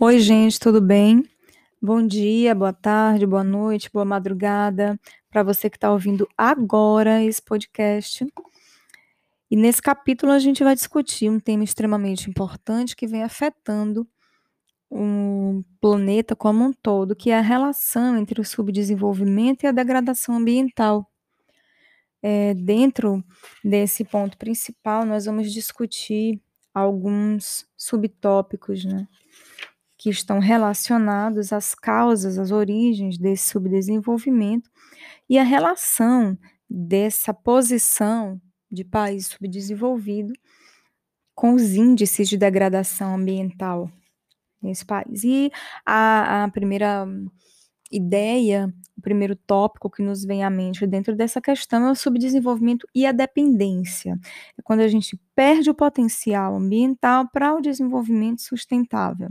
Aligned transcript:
Oi, 0.00 0.18
gente, 0.20 0.60
tudo 0.60 0.80
bem? 0.80 1.24
Bom 1.82 2.06
dia, 2.06 2.54
boa 2.54 2.72
tarde, 2.72 3.26
boa 3.26 3.44
noite, 3.44 3.90
boa 3.92 4.04
madrugada 4.04 4.98
para 5.30 5.42
você 5.42 5.68
que 5.68 5.76
está 5.76 5.90
ouvindo 5.92 6.28
agora 6.36 7.22
esse 7.22 7.42
podcast. 7.42 8.26
E 9.50 9.56
nesse 9.56 9.80
capítulo 9.80 10.32
a 10.32 10.38
gente 10.38 10.62
vai 10.62 10.74
discutir 10.74 11.30
um 11.30 11.40
tema 11.40 11.64
extremamente 11.64 12.28
importante 12.28 12.94
que 12.94 13.06
vem 13.06 13.22
afetando 13.22 14.06
o 14.90 15.62
planeta 15.80 16.34
como 16.34 16.64
um 16.64 16.72
todo, 16.72 17.16
que 17.16 17.30
é 17.30 17.38
a 17.38 17.42
relação 17.42 18.16
entre 18.16 18.40
o 18.40 18.44
subdesenvolvimento 18.44 19.64
e 19.64 19.66
a 19.66 19.72
degradação 19.72 20.36
ambiental. 20.36 21.10
É, 22.22 22.54
dentro 22.54 23.22
desse 23.64 24.04
ponto 24.04 24.36
principal, 24.36 25.04
nós 25.04 25.26
vamos 25.26 25.52
discutir 25.52 26.40
alguns 26.74 27.66
subtópicos, 27.76 28.84
né, 28.84 29.06
que 29.96 30.10
estão 30.10 30.38
relacionados 30.38 31.52
às 31.52 31.74
causas, 31.74 32.38
às 32.38 32.50
origens 32.50 33.18
desse 33.18 33.48
subdesenvolvimento 33.48 34.70
e 35.28 35.38
a 35.38 35.42
relação 35.42 36.38
dessa 36.70 37.34
posição 37.34 38.40
de 38.70 38.84
país 38.84 39.26
subdesenvolvido 39.26 40.32
com 41.34 41.54
os 41.54 41.74
índices 41.74 42.28
de 42.28 42.36
degradação 42.36 43.14
ambiental 43.14 43.90
nesse 44.62 44.84
país. 44.84 45.24
E 45.24 45.50
a, 45.84 46.44
a 46.44 46.50
primeira 46.50 47.06
ideia, 47.90 48.72
o 48.96 49.00
primeiro 49.00 49.36
tópico 49.36 49.90
que 49.90 50.02
nos 50.02 50.24
vem 50.24 50.44
à 50.44 50.50
mente 50.50 50.86
dentro 50.86 51.14
dessa 51.14 51.40
questão 51.40 51.86
é 51.86 51.90
o 51.90 51.94
subdesenvolvimento 51.94 52.86
e 52.94 53.06
a 53.06 53.12
dependência. 53.12 54.18
É 54.58 54.62
quando 54.62 54.80
a 54.80 54.88
gente 54.88 55.18
perde 55.34 55.70
o 55.70 55.74
potencial 55.74 56.56
ambiental 56.56 57.28
para 57.30 57.54
o 57.54 57.60
desenvolvimento 57.60 58.42
sustentável. 58.42 59.28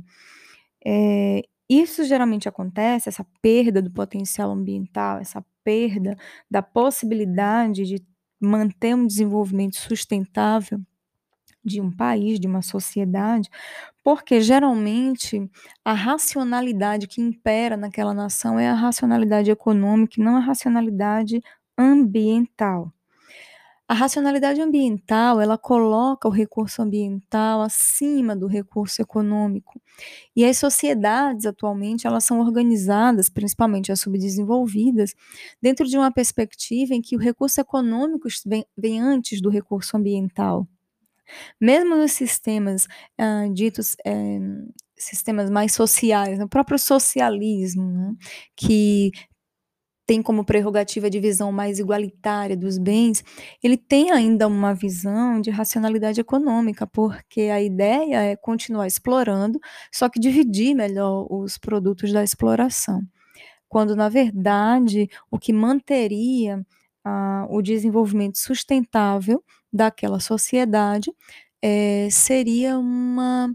É, 0.86 1.44
isso 1.70 2.06
geralmente 2.06 2.48
acontece, 2.48 3.10
essa 3.10 3.26
perda 3.42 3.82
do 3.82 3.92
potencial 3.92 4.52
ambiental, 4.52 5.20
essa 5.20 5.44
perda 5.64 6.18
da 6.50 6.62
possibilidade 6.62 7.84
de 7.86 8.02
manter 8.40 8.96
um 8.96 9.06
desenvolvimento 9.06 9.76
sustentável 9.76 10.80
de 11.68 11.82
um 11.82 11.92
país, 11.92 12.40
de 12.40 12.48
uma 12.48 12.62
sociedade, 12.64 13.50
porque 14.04 14.42
geralmente 14.42 15.50
a 15.86 15.94
racionalidade 15.94 17.08
que 17.08 17.22
impera 17.22 17.78
naquela 17.78 18.14
nação 18.14 18.60
é 18.60 18.70
a 18.70 18.74
racionalidade 18.74 19.52
econômica 19.52 20.22
não 20.24 20.38
a 20.38 20.40
racionalidade 20.40 21.42
ambiental. 21.78 22.92
A 23.90 23.94
racionalidade 23.94 24.60
ambiental, 24.60 25.40
ela 25.40 25.58
coloca 25.58 26.28
o 26.28 26.32
recurso 26.32 26.82
ambiental 26.82 27.62
acima 27.62 28.36
do 28.36 28.46
recurso 28.46 29.02
econômico. 29.02 29.82
E 30.36 30.46
as 30.46 30.58
sociedades 30.58 31.46
atualmente, 31.46 32.08
elas 32.08 32.24
são 32.26 32.40
organizadas, 32.40 33.30
principalmente 33.30 33.92
as 33.92 34.00
subdesenvolvidas, 34.02 35.16
dentro 35.62 35.86
de 35.88 35.98
uma 35.98 36.12
perspectiva 36.12 36.96
em 36.96 37.02
que 37.02 37.16
o 37.16 37.20
recurso 37.20 37.62
econômico 37.62 38.28
vem, 38.46 38.66
vem 38.78 39.02
antes 39.02 39.42
do 39.42 39.50
recurso 39.50 39.98
ambiental. 39.98 40.68
Mesmo 41.60 41.96
nos 41.96 42.12
sistemas 42.12 42.88
ah, 43.18 43.48
ditos 43.54 43.96
é, 44.06 44.40
sistemas 44.98 45.50
mais 45.50 45.74
sociais, 45.74 46.40
o 46.40 46.48
próprio 46.48 46.80
socialismo, 46.80 47.86
né, 47.92 48.16
que 48.56 49.12
tem 50.08 50.22
como 50.22 50.46
prerrogativa 50.46 51.08
a 51.08 51.10
divisão 51.10 51.52
mais 51.52 51.80
igualitária 51.80 52.56
dos 52.56 52.78
bens, 52.78 53.24
ele 53.62 53.76
tem 53.78 54.10
ainda 54.12 54.48
uma 54.48 54.74
visão 54.74 55.42
de 55.42 55.50
racionalidade 55.50 56.22
econômica, 56.22 56.88
porque 56.88 57.42
a 57.42 57.62
ideia 57.62 58.24
é 58.24 58.36
continuar 58.38 58.88
explorando, 58.88 59.60
só 59.94 60.08
que 60.08 60.20
dividir 60.20 60.74
melhor 60.74 61.28
os 61.30 61.58
produtos 61.58 62.14
da 62.14 62.24
exploração. 62.24 63.02
Quando, 63.68 63.96
na 63.96 64.10
verdade, 64.10 65.10
o 65.30 65.38
que 65.38 65.52
manteria 65.52 66.66
ah, 67.04 67.46
o 67.50 67.62
desenvolvimento 67.62 68.38
sustentável 68.38 69.44
daquela 69.72 70.20
sociedade 70.20 71.12
é, 71.62 72.08
seria 72.12 72.78
uma 72.78 73.54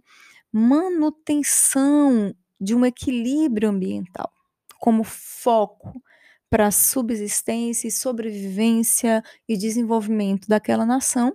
manutenção 0.53 2.35
de 2.61 2.75
um 2.75 2.85
equilíbrio 2.85 3.71
ambiental 3.71 4.31
como 4.79 5.05
foco 5.05 6.03
para 6.51 6.67
a 6.67 6.73
subsistência 6.73 7.89
e 7.89 7.91
sobrevivência 7.91 9.23
e 9.49 9.57
desenvolvimento 9.57 10.49
daquela 10.49 10.85
nação. 10.85 11.35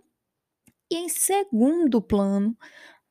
E 0.91 0.95
em 0.95 1.09
segundo 1.09 2.01
plano, 2.01 2.55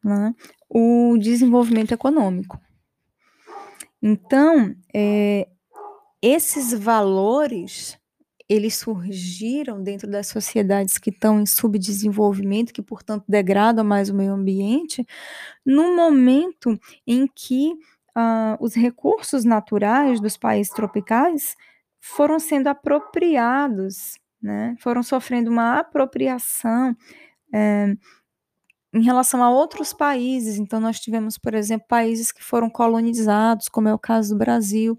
né, 0.04 0.34
o 0.68 1.16
desenvolvimento 1.18 1.92
econômico. 1.92 2.60
Então, 4.00 4.74
é, 4.94 5.48
esses 6.22 6.72
valores 6.72 7.98
eles 8.48 8.76
surgiram 8.76 9.82
dentro 9.82 10.08
das 10.10 10.28
sociedades 10.28 10.98
que 10.98 11.10
estão 11.10 11.40
em 11.40 11.46
subdesenvolvimento, 11.46 12.72
que 12.72 12.82
portanto 12.82 13.24
degradam 13.28 13.84
mais 13.84 14.08
o 14.08 14.14
meio 14.14 14.32
ambiente, 14.32 15.04
no 15.64 15.96
momento 15.96 16.78
em 17.06 17.26
que 17.26 17.72
uh, 18.16 18.56
os 18.60 18.74
recursos 18.74 19.44
naturais 19.44 20.20
dos 20.20 20.36
países 20.36 20.72
tropicais 20.72 21.56
foram 22.00 22.38
sendo 22.38 22.68
apropriados, 22.68 24.18
né? 24.40 24.76
foram 24.78 25.02
sofrendo 25.02 25.50
uma 25.50 25.80
apropriação 25.80 26.96
é, 27.52 27.94
em 28.94 29.02
relação 29.02 29.42
a 29.42 29.50
outros 29.50 29.92
países. 29.92 30.58
Então, 30.58 30.80
nós 30.80 31.00
tivemos, 31.00 31.36
por 31.36 31.54
exemplo, 31.54 31.86
países 31.88 32.32
que 32.32 32.42
foram 32.42 32.70
colonizados, 32.70 33.68
como 33.68 33.88
é 33.88 33.94
o 33.94 33.98
caso 33.98 34.34
do 34.34 34.38
Brasil. 34.38 34.98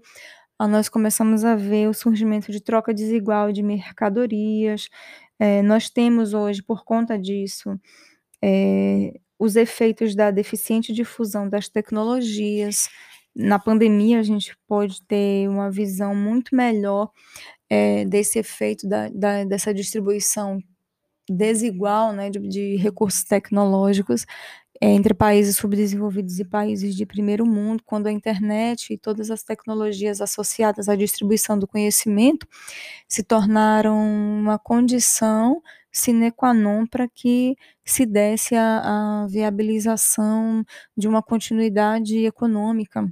Nós 0.66 0.88
começamos 0.88 1.44
a 1.44 1.54
ver 1.54 1.88
o 1.88 1.94
surgimento 1.94 2.50
de 2.50 2.60
troca 2.60 2.92
desigual 2.92 3.52
de 3.52 3.62
mercadorias. 3.62 4.88
É, 5.38 5.62
nós 5.62 5.88
temos 5.88 6.34
hoje, 6.34 6.62
por 6.62 6.84
conta 6.84 7.18
disso, 7.18 7.78
é, 8.42 9.12
os 9.38 9.56
efeitos 9.56 10.14
da 10.16 10.30
deficiente 10.30 10.92
difusão 10.92 11.48
das 11.48 11.68
tecnologias, 11.68 12.88
na 13.34 13.58
pandemia 13.58 14.18
a 14.18 14.22
gente 14.22 14.56
pode 14.66 15.00
ter 15.06 15.48
uma 15.48 15.70
visão 15.70 16.14
muito 16.14 16.56
melhor 16.56 17.10
é, 17.70 18.04
desse 18.04 18.38
efeito 18.38 18.88
da, 18.88 19.08
da, 19.10 19.44
dessa 19.44 19.72
distribuição 19.72 20.58
desigual 21.30 22.12
né, 22.12 22.30
de, 22.30 22.40
de 22.40 22.76
recursos 22.76 23.22
tecnológicos 23.24 24.24
é, 24.80 24.88
entre 24.88 25.14
países 25.14 25.56
subdesenvolvidos 25.56 26.38
e 26.38 26.44
países 26.44 26.94
de 26.94 27.04
primeiro 27.04 27.44
mundo, 27.46 27.82
quando 27.84 28.06
a 28.06 28.12
internet 28.12 28.92
e 28.92 28.98
todas 28.98 29.30
as 29.30 29.42
tecnologias 29.42 30.20
associadas 30.20 30.88
à 30.88 30.96
distribuição 30.96 31.58
do 31.58 31.66
conhecimento 31.66 32.46
se 33.08 33.22
tornaram 33.22 33.96
uma 33.98 34.58
condição 34.58 35.62
sine 35.90 36.30
qua 36.30 36.54
non 36.54 36.86
para 36.86 37.08
que 37.08 37.56
se 37.84 38.06
desse 38.06 38.54
a, 38.54 39.24
a 39.24 39.26
viabilização 39.26 40.64
de 40.96 41.08
uma 41.08 41.22
continuidade 41.22 42.24
econômica 42.24 43.04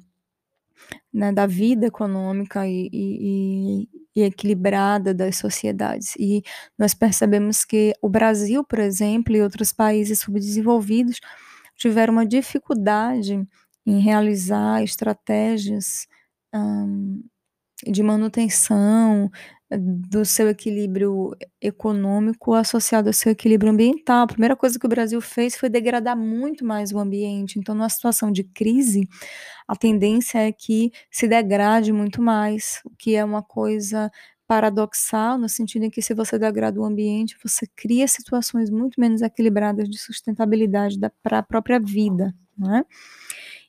né, 1.13 1.33
da 1.33 1.47
vida 1.47 1.87
econômica 1.87 2.67
e, 2.67 2.89
e, 2.93 3.89
e, 4.15 4.23
equilibrada 4.23 5.15
das 5.15 5.37
sociedades. 5.37 6.15
E 6.19 6.43
nós 6.79 6.95
percebemos 6.95 7.65
que 7.65 7.95
o 8.01 8.09
Brasil, 8.09 8.63
por 8.65 8.79
exemplo, 8.79 9.35
e 9.35 9.43
outros 9.43 9.73
países 9.73 10.21
subdesenvolvidos 10.21 11.21
tiveram 11.77 12.13
uma 12.15 12.27
dificuldade 12.27 13.43
em 13.87 14.01
realizar 14.01 14.83
estratégias 14.83 16.07
de 17.87 18.03
manutenção, 18.03 19.31
do 20.09 20.25
seu 20.25 20.49
equilíbrio 20.49 21.33
econômico 21.61 22.55
associado 22.55 23.09
ao 23.09 23.13
seu 23.13 23.33
equilíbrio 23.33 23.73
ambiental. 23.73 24.23
A 24.23 24.27
primeira 24.29 24.55
coisa 24.57 24.79
que 24.79 24.87
o 24.87 24.89
Brasil 24.89 25.21
fez 25.21 25.57
foi 25.57 25.69
degradar 25.69 26.17
muito 26.17 26.65
mais 26.65 26.93
o 26.93 26.99
ambiente. 26.99 27.59
Então, 27.59 27.75
numa 27.75 27.89
situação 27.89 28.31
de 28.31 28.45
crise, 28.45 29.09
a 29.69 29.75
tendência 29.77 30.39
é 30.39 30.53
que 30.53 30.93
se 31.11 31.27
degrade 31.29 31.93
muito 31.93 32.23
mais, 32.23 32.81
o 32.85 32.91
que 32.97 33.17
é 33.17 33.25
uma 33.25 33.43
coisa 33.43 34.11
paradoxal, 34.47 35.39
no 35.39 35.49
sentido 35.49 35.85
em 35.85 35.91
que 35.91 36.03
se 36.03 36.15
você 36.15 36.39
degrada 36.39 36.81
o 36.81 36.85
ambiente, 36.85 37.37
você 37.43 37.67
cria 37.75 38.07
situações 38.07 38.71
muito 38.71 39.01
menos 39.01 39.23
equilibradas 39.23 39.89
de 39.89 39.99
sustentabilidade 39.99 40.99
para 41.23 41.39
a 41.39 41.43
própria 41.43 41.81
vida, 41.81 42.35
não 42.57 42.77
é? 42.77 42.85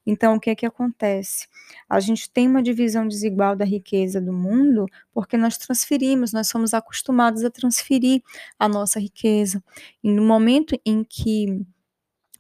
Então, 0.06 0.36
o 0.36 0.40
que 0.40 0.50
é 0.50 0.56
que 0.56 0.66
acontece? 0.66 1.48
A 1.90 2.00
gente 2.00 2.32
tem 2.32 2.48
uma 2.48 2.64
divisão 2.64 3.06
desigual 3.06 3.58
da 3.58 3.66
riqueza 3.66 4.22
do 4.22 4.32
mundo 4.32 4.86
porque 5.14 5.36
nós 5.36 5.58
transferimos, 5.58 6.32
nós 6.32 6.48
somos 6.48 6.74
acostumados 6.74 7.44
a 7.44 7.50
transferir 7.50 8.22
a 8.58 8.70
nossa 8.70 9.02
riqueza. 9.02 9.62
E 10.02 10.10
no 10.10 10.24
momento 10.24 10.80
em 10.86 11.04
que 11.04 11.62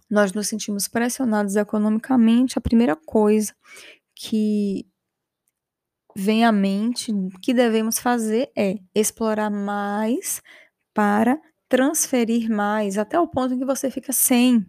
nós 0.09 0.31
nos 0.31 0.47
sentimos 0.47 0.87
pressionados 0.87 1.57
economicamente, 1.57 2.57
a 2.57 2.61
primeira 2.61 2.95
coisa 2.95 3.53
que 4.15 4.85
vem 6.17 6.45
à 6.45 6.51
mente 6.51 7.13
que 7.41 7.53
devemos 7.53 7.99
fazer 7.99 8.49
é 8.57 8.77
explorar 8.95 9.49
mais 9.51 10.41
para 10.93 11.39
transferir 11.69 12.49
mais, 12.49 12.97
até 12.97 13.19
o 13.19 13.27
ponto 13.27 13.53
em 13.53 13.59
que 13.59 13.65
você 13.65 13.91
fica 13.91 14.13
sem 14.13 14.65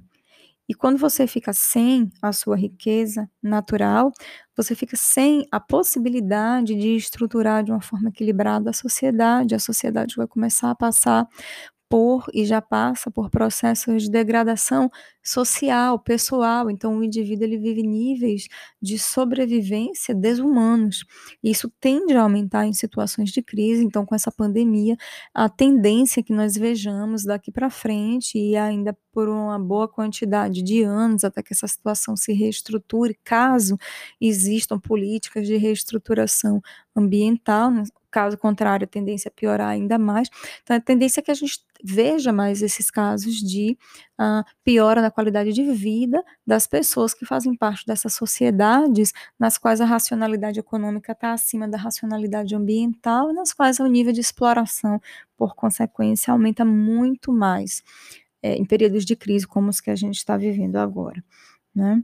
E 0.68 0.74
quando 0.74 0.98
você 0.98 1.26
fica 1.26 1.52
sem 1.52 2.10
a 2.22 2.32
sua 2.32 2.56
riqueza 2.56 3.28
natural, 3.42 4.12
você 4.56 4.74
fica 4.74 4.96
sem 4.96 5.46
a 5.52 5.60
possibilidade 5.60 6.74
de 6.76 6.96
estruturar 6.96 7.64
de 7.64 7.72
uma 7.72 7.80
forma 7.82 8.10
equilibrada 8.10 8.70
a 8.70 8.72
sociedade. 8.74 9.54
A 9.54 9.58
sociedade 9.60 10.14
vai 10.16 10.26
começar 10.28 10.70
a 10.70 10.74
passar 10.76 11.26
por 11.88 12.26
e 12.35 12.44
já 12.44 12.61
passa 12.61 13.11
por 13.11 13.31
processos 13.31 14.02
de 14.05 14.11
degradação 14.11 14.90
social, 15.23 15.99
pessoal. 15.99 16.70
Então, 16.70 16.99
o 16.99 17.05
indivíduo 17.05 17.44
ele 17.44 17.58
vive 17.58 17.82
níveis 17.82 18.49
de 18.81 18.99
sobrevivência 18.99 20.14
desumanos. 20.14 21.05
Isso 21.43 21.70
tende 21.81 22.14
a 22.14 22.23
aumentar 22.23 22.67
em 22.67 22.73
situações 22.73 23.31
de 23.31 23.43
crise. 23.43 23.85
Então, 23.85 24.05
com 24.06 24.14
essa 24.14 24.31
pandemia, 24.32 24.96
a 25.35 25.49
tendência 25.49 26.23
que 26.23 26.32
nós 26.32 26.55
vejamos 26.56 27.25
daqui 27.25 27.50
para 27.50 27.70
frente 27.70 28.38
e 28.38 28.56
ainda 28.56 28.96
por 29.12 29.29
uma 29.29 29.58
boa 29.58 29.88
quantidade 29.88 30.62
de 30.62 30.82
anos 30.82 31.25
até 31.25 31.43
que 31.43 31.52
essa 31.52 31.67
situação 31.67 32.17
se 32.17 32.32
reestruture, 32.32 33.19
caso 33.25 33.76
existam 34.20 34.79
políticas 34.79 35.46
de 35.46 35.56
reestruturação 35.56 36.61
ambiental, 36.96 37.70
né? 37.70 37.85
caso 38.11 38.38
contrário, 38.38 38.85
a 38.85 38.88
tendência 38.88 39.29
é 39.29 39.31
piorar 39.31 39.69
ainda 39.69 39.99
mais. 39.99 40.29
Então, 40.62 40.76
a 40.76 40.81
tendência 40.81 41.20
é 41.20 41.23
que 41.23 41.31
a 41.31 41.35
gente 41.35 41.61
veja 41.82 42.32
mais 42.32 42.62
esses 42.62 42.90
casos 42.90 43.37
de 43.37 43.79
uh, 44.19 44.43
piora 44.64 45.00
na 45.00 45.11
qualidade 45.11 45.52
de 45.52 45.62
vida 45.73 46.25
das 46.46 46.67
pessoas 46.67 47.14
que 47.14 47.25
fazem 47.25 47.55
parte 47.55 47.87
dessas 47.87 48.14
sociedades 48.14 49.12
nas 49.38 49.58
quais 49.58 49.81
a 49.81 49.85
racionalidade 49.85 50.58
econômica 50.58 51.12
está 51.12 51.32
acima 51.32 51.69
da 51.69 51.79
racionalidade 51.79 52.55
ambiental 52.55 53.31
e 53.31 53.34
nas 53.34 53.52
quais 53.52 53.79
o 53.79 53.87
nível 53.87 54.12
de 54.12 54.20
exploração, 54.20 55.00
por 55.37 55.55
consequência, 55.55 56.32
aumenta 56.32 56.64
muito 56.64 57.32
mais 57.32 57.82
é, 58.43 58.55
em 58.55 58.64
períodos 58.64 59.05
de 59.05 59.14
crise 59.14 59.46
como 59.46 59.69
os 59.69 59.81
que 59.81 59.91
a 59.91 59.96
gente 59.96 60.17
está 60.17 60.37
vivendo 60.37 60.76
agora. 60.76 61.23
Né? 61.75 62.02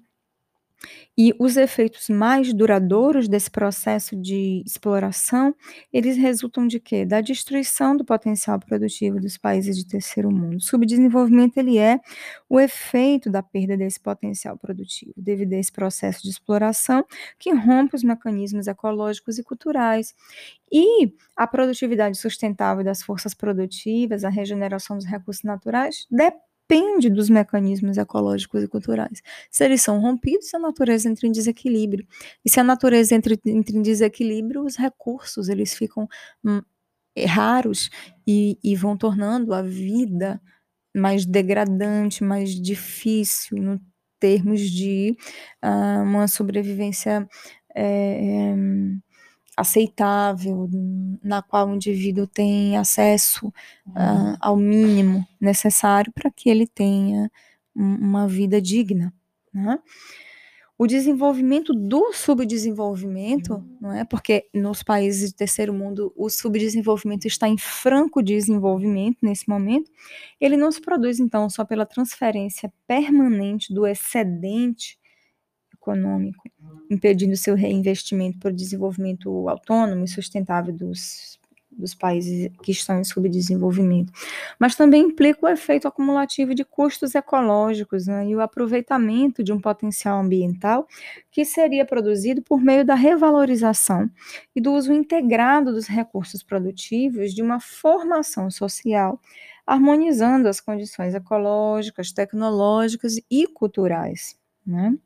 E 1.17 1.33
os 1.39 1.57
efeitos 1.57 2.09
mais 2.09 2.53
duradouros 2.53 3.29
desse 3.29 3.51
processo 3.51 4.17
de 4.17 4.63
exploração, 4.67 5.55
eles 5.93 6.17
resultam 6.17 6.67
de 6.67 6.81
quê? 6.81 7.05
Da 7.05 7.21
destruição 7.21 7.97
do 7.97 8.05
potencial 8.05 8.59
produtivo 8.59 9.21
dos 9.21 9.39
países 9.39 9.77
de 9.77 9.87
terceiro 9.87 10.31
mundo. 10.31 10.61
Subdesenvolvimento, 10.61 11.57
ele 11.59 11.79
é 11.79 12.01
o 12.49 12.59
efeito 12.59 13.31
da 13.31 13.43
perda 13.43 13.77
desse 13.77 14.01
potencial 14.01 14.59
produtivo, 14.59 15.13
devido 15.17 15.53
a 15.53 15.59
esse 15.59 15.71
processo 15.71 16.23
de 16.23 16.31
exploração 16.31 17.05
que 17.39 17.53
rompe 17.55 17.95
os 17.95 18.03
mecanismos 18.03 18.67
ecológicos 18.67 19.39
e 19.39 19.45
culturais. 19.45 20.15
E 20.73 21.13
a 21.37 21.47
produtividade 21.47 22.19
sustentável 22.19 22.83
das 22.83 23.03
forças 23.03 23.35
produtivas, 23.35 24.25
a 24.25 24.29
regeneração 24.29 24.97
dos 24.97 25.07
recursos 25.07 25.45
naturais, 25.45 26.07
depende 26.11 26.54
depende 26.69 27.11
dos 27.11 27.29
mecanismos 27.29 27.99
ecológicos 27.99 28.63
e 28.63 28.69
culturais. 28.69 29.23
Se 29.51 29.65
eles 29.65 29.83
são 29.83 30.01
rompidos, 30.01 30.53
a 30.55 30.59
natureza 30.59 31.09
entra 31.09 31.27
em 31.27 31.33
desequilíbrio. 31.33 32.07
E 32.45 32.51
se 32.51 32.61
a 32.61 32.65
natureza 32.65 33.15
entra, 33.15 33.35
entra 33.47 33.77
em 33.77 33.83
desequilíbrio, 33.83 34.65
os 34.65 34.77
recursos 34.77 35.49
eles 35.49 35.75
ficam 35.75 36.09
hum, 36.45 36.63
raros 37.27 37.91
e, 38.27 38.59
e 38.63 38.75
vão 38.77 38.97
tornando 38.97 39.53
a 39.55 39.63
vida 39.63 40.41
mais 40.97 41.27
degradante, 41.27 42.25
mais 42.25 42.51
difícil 42.51 43.59
no 43.59 43.81
termos 44.21 44.61
de 44.61 45.17
uh, 45.63 46.03
uma 46.03 46.27
sobrevivência 46.29 47.29
é, 47.75 48.55
aceitável, 49.56 50.69
na 51.23 51.43
qual 51.43 51.69
o 51.69 51.75
indivíduo 51.75 52.27
tem 52.27 52.77
acesso 52.77 53.49
uh, 53.89 54.37
ao 54.41 54.56
mínimo 54.56 55.27
necessário 55.41 56.12
para 56.12 56.31
que 56.31 56.49
ele 56.49 56.67
tenha 56.67 57.31
uma 57.75 58.27
vida 58.27 58.61
digna. 58.61 59.12
Né? 59.53 59.79
O 60.77 60.89
desenvolvimento 60.89 61.73
do 61.73 62.12
subdesenvolvimento, 62.12 63.65
não 63.81 63.93
é? 63.93 64.05
Porque 64.05 64.49
nos 64.53 64.83
países 64.83 65.31
de 65.31 65.37
terceiro 65.37 65.73
mundo 65.73 66.12
o 66.17 66.29
subdesenvolvimento 66.29 67.27
está 67.27 67.49
em 67.49 67.56
franco 67.56 68.21
desenvolvimento 68.21 69.19
nesse 69.23 69.49
momento. 69.49 69.89
Ele 70.41 70.56
não 70.56 70.73
se 70.73 70.81
produz 70.81 71.21
então 71.21 71.49
só 71.49 71.65
pela 71.65 71.87
transferência 71.87 72.73
permanente 72.89 73.73
do 73.73 73.87
excedente 73.87 74.99
econômico, 75.85 76.43
impedindo 76.91 77.37
seu 77.37 77.55
reinvestimento 77.55 78.39
para 78.39 78.51
o 78.51 78.57
desenvolvimento 78.57 79.49
autônomo 79.49 80.05
e 80.05 80.09
sustentável 80.09 80.73
dos, 80.73 81.39
dos 81.71 81.95
países 81.95 82.51
que 82.63 82.73
estão 82.73 82.99
em 83.01 83.05
subdesenvolvimento, 83.05 84.13
mas 84.59 84.75
também 84.75 85.03
implica 85.03 85.45
o 85.45 85.49
efeito 85.49 85.87
acumulativo 85.87 86.55
de 86.55 86.65
custos 86.65 87.15
ecológicos 87.15 88.07
né, 88.07 88.27
e 88.27 88.35
o 88.35 88.41
aproveitamento 88.41 89.43
de 89.43 89.53
um 89.53 89.61
potencial 89.61 90.21
ambiental 90.21 90.87
que 91.31 91.45
seria 91.45 91.85
produzido 91.85 92.43
por 92.43 92.61
meio 92.61 92.85
da 92.85 92.95
revalorização 92.95 94.09
e 94.55 94.61
do 94.61 94.73
uso 94.73 94.93
integrado 94.93 95.73
dos 95.73 95.87
recursos 95.87 96.43
produtivos 96.43 97.35
de 97.35 97.43
uma 97.43 97.61
formação 97.61 98.51
social, 98.51 99.21
harmonizando 99.67 100.49
as 100.49 100.61
condições 100.61 101.15
ecológicas, 101.15 102.13
tecnológicas 102.13 103.17
e 103.31 103.47
culturais. 103.47 104.37
Né? 104.67 104.97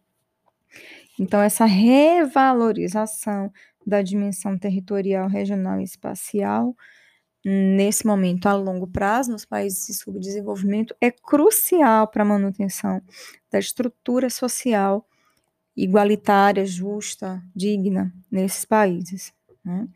Então, 1.19 1.43
essa 1.43 1.65
revalorização 1.65 3.53
da 3.87 4.03
dimensão 4.03 4.59
territorial, 4.59 5.29
regional 5.29 5.81
e 5.81 5.85
espacial, 5.85 6.77
nesse 7.45 8.07
momento 8.07 8.47
a 8.47 8.55
longo 8.55 8.87
prazo, 8.87 9.33
nos 9.33 9.45
países 9.45 9.87
de 9.87 9.95
subdesenvolvimento, 9.95 10.95
é 11.01 11.11
crucial 11.11 12.09
para 12.09 12.23
a 12.23 12.27
manutenção 12.27 13.01
da 13.51 13.59
estrutura 13.59 14.29
social 14.31 15.07
igualitária, 15.77 16.67
justa, 16.67 17.43
digna 17.55 18.13
nesses 18.31 18.65
países. 18.65 19.33
Né? 19.65 19.89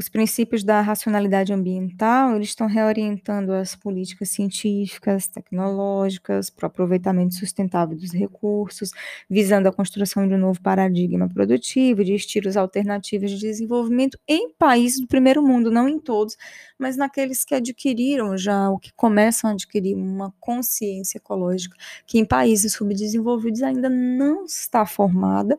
Os 0.00 0.08
princípios 0.08 0.64
da 0.64 0.80
racionalidade 0.80 1.52
ambiental, 1.52 2.34
eles 2.34 2.48
estão 2.48 2.66
reorientando 2.66 3.52
as 3.52 3.76
políticas 3.76 4.30
científicas, 4.30 5.28
tecnológicas, 5.28 6.48
para 6.48 6.64
o 6.64 6.68
aproveitamento 6.68 7.34
sustentável 7.34 7.94
dos 7.94 8.10
recursos, 8.10 8.92
visando 9.28 9.68
a 9.68 9.72
construção 9.72 10.26
de 10.26 10.32
um 10.32 10.38
novo 10.38 10.58
paradigma 10.62 11.28
produtivo, 11.28 12.02
de 12.02 12.14
estilos 12.14 12.56
alternativos 12.56 13.30
de 13.30 13.38
desenvolvimento 13.40 14.18
em 14.26 14.50
países 14.54 15.00
do 15.00 15.06
primeiro 15.06 15.42
mundo, 15.42 15.70
não 15.70 15.86
em 15.86 16.00
todos, 16.00 16.34
mas 16.78 16.96
naqueles 16.96 17.44
que 17.44 17.54
adquiriram 17.54 18.38
já, 18.38 18.70
ou 18.70 18.78
que 18.78 18.94
começam 18.94 19.50
a 19.50 19.52
adquirir 19.52 19.94
uma 19.94 20.32
consciência 20.40 21.18
ecológica, 21.18 21.76
que 22.06 22.18
em 22.18 22.24
países 22.24 22.72
subdesenvolvidos 22.72 23.62
ainda 23.62 23.90
não 23.90 24.46
está 24.46 24.86
formada, 24.86 25.58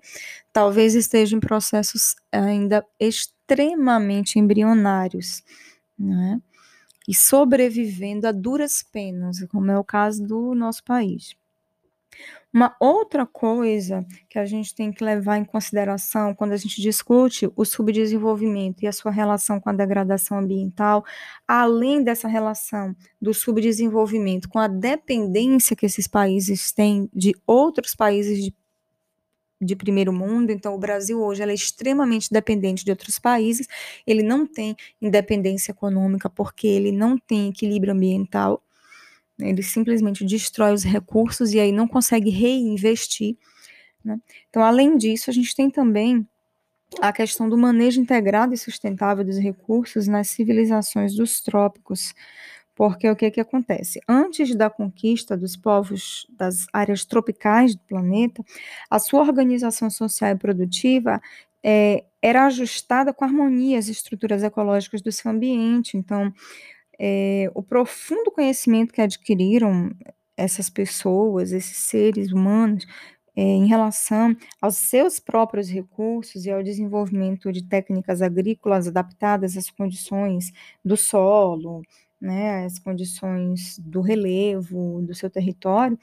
talvez 0.51 0.95
esteja 0.95 1.37
em 1.37 1.39
processos 1.39 2.15
ainda 2.31 2.83
extremamente 3.51 4.39
embrionários, 4.39 5.43
né? 5.99 6.41
E 7.07 7.13
sobrevivendo 7.13 8.27
a 8.27 8.31
duras 8.31 8.83
penas, 8.83 9.43
como 9.49 9.69
é 9.71 9.77
o 9.77 9.83
caso 9.83 10.25
do 10.25 10.55
nosso 10.55 10.83
país. 10.83 11.35
Uma 12.53 12.75
outra 12.79 13.25
coisa 13.25 14.05
que 14.29 14.37
a 14.37 14.45
gente 14.45 14.75
tem 14.75 14.91
que 14.91 15.03
levar 15.03 15.37
em 15.37 15.45
consideração 15.45 16.35
quando 16.35 16.51
a 16.51 16.57
gente 16.57 16.81
discute 16.81 17.49
o 17.55 17.63
subdesenvolvimento 17.63 18.83
e 18.83 18.87
a 18.87 18.91
sua 18.91 19.09
relação 19.09 19.59
com 19.59 19.69
a 19.69 19.73
degradação 19.73 20.37
ambiental, 20.37 21.03
além 21.47 22.03
dessa 22.03 22.27
relação 22.27 22.93
do 23.21 23.33
subdesenvolvimento 23.33 24.49
com 24.49 24.59
a 24.59 24.67
dependência 24.67 25.75
que 25.75 25.85
esses 25.85 26.07
países 26.07 26.73
têm 26.73 27.09
de 27.13 27.33
outros 27.47 27.95
países 27.95 28.43
de 28.43 28.53
de 29.61 29.75
primeiro 29.75 30.11
mundo, 30.11 30.49
então 30.49 30.73
o 30.73 30.77
Brasil 30.77 31.21
hoje 31.21 31.43
é 31.43 31.53
extremamente 31.53 32.29
dependente 32.31 32.83
de 32.83 32.89
outros 32.89 33.19
países, 33.19 33.67
ele 34.07 34.23
não 34.23 34.47
tem 34.47 34.75
independência 34.99 35.71
econômica 35.71 36.29
porque 36.29 36.67
ele 36.67 36.91
não 36.91 37.17
tem 37.17 37.49
equilíbrio 37.49 37.93
ambiental, 37.93 38.63
ele 39.39 39.61
simplesmente 39.61 40.25
destrói 40.25 40.73
os 40.73 40.83
recursos 40.83 41.53
e 41.53 41.59
aí 41.59 41.71
não 41.71 41.87
consegue 41.87 42.29
reinvestir. 42.29 43.37
Né? 44.03 44.19
Então, 44.49 44.63
além 44.63 44.97
disso, 44.97 45.29
a 45.29 45.33
gente 45.33 45.55
tem 45.55 45.69
também 45.69 46.27
a 46.99 47.13
questão 47.13 47.47
do 47.47 47.57
manejo 47.57 48.01
integrado 48.01 48.53
e 48.53 48.57
sustentável 48.57 49.23
dos 49.23 49.37
recursos 49.37 50.07
nas 50.07 50.29
civilizações 50.29 51.15
dos 51.15 51.41
trópicos, 51.41 52.13
porque 52.81 53.07
o 53.07 53.15
que, 53.15 53.29
que 53.29 53.39
acontece? 53.39 54.01
Antes 54.09 54.55
da 54.55 54.67
conquista 54.67 55.37
dos 55.37 55.55
povos 55.55 56.25
das 56.31 56.65
áreas 56.73 57.05
tropicais 57.05 57.75
do 57.75 57.81
planeta, 57.83 58.43
a 58.89 58.97
sua 58.97 59.21
organização 59.21 59.87
social 59.87 60.31
e 60.31 60.35
produtiva 60.35 61.21
é, 61.63 62.05
era 62.19 62.47
ajustada 62.47 63.13
com 63.13 63.23
harmonia 63.23 63.77
às 63.77 63.87
estruturas 63.87 64.41
ecológicas 64.41 64.99
do 64.99 65.11
seu 65.11 65.29
ambiente. 65.29 65.95
Então, 65.95 66.33
é, 66.97 67.51
o 67.53 67.61
profundo 67.61 68.31
conhecimento 68.31 68.91
que 68.91 69.01
adquiriram 69.03 69.91
essas 70.35 70.67
pessoas, 70.67 71.51
esses 71.51 71.77
seres 71.77 72.31
humanos, 72.31 72.87
é, 73.35 73.43
em 73.43 73.67
relação 73.67 74.35
aos 74.59 74.77
seus 74.77 75.19
próprios 75.19 75.69
recursos 75.69 76.47
e 76.47 76.51
ao 76.51 76.63
desenvolvimento 76.63 77.51
de 77.51 77.63
técnicas 77.63 78.23
agrícolas 78.23 78.87
adaptadas 78.87 79.55
às 79.55 79.69
condições 79.69 80.51
do 80.83 80.97
solo, 80.97 81.83
né, 82.21 82.65
as 82.65 82.77
condições 82.77 83.79
do 83.79 83.99
relevo, 83.99 85.01
do 85.01 85.15
seu 85.15 85.29
território, 85.29 85.97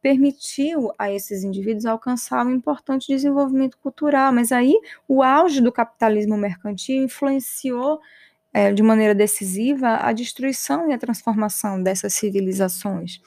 permitiu 0.00 0.92
a 0.98 1.10
esses 1.10 1.42
indivíduos 1.42 1.84
alcançar 1.84 2.46
um 2.46 2.52
importante 2.52 3.08
desenvolvimento 3.08 3.76
cultural. 3.78 4.32
Mas 4.32 4.52
aí 4.52 4.74
o 5.08 5.22
auge 5.22 5.60
do 5.60 5.72
capitalismo 5.72 6.36
mercantil 6.36 7.02
influenciou 7.02 8.00
é, 8.52 8.72
de 8.72 8.82
maneira 8.82 9.14
decisiva 9.14 9.96
a 9.96 10.12
destruição 10.12 10.88
e 10.88 10.92
a 10.94 10.98
transformação 10.98 11.82
dessas 11.82 12.14
civilizações. 12.14 13.20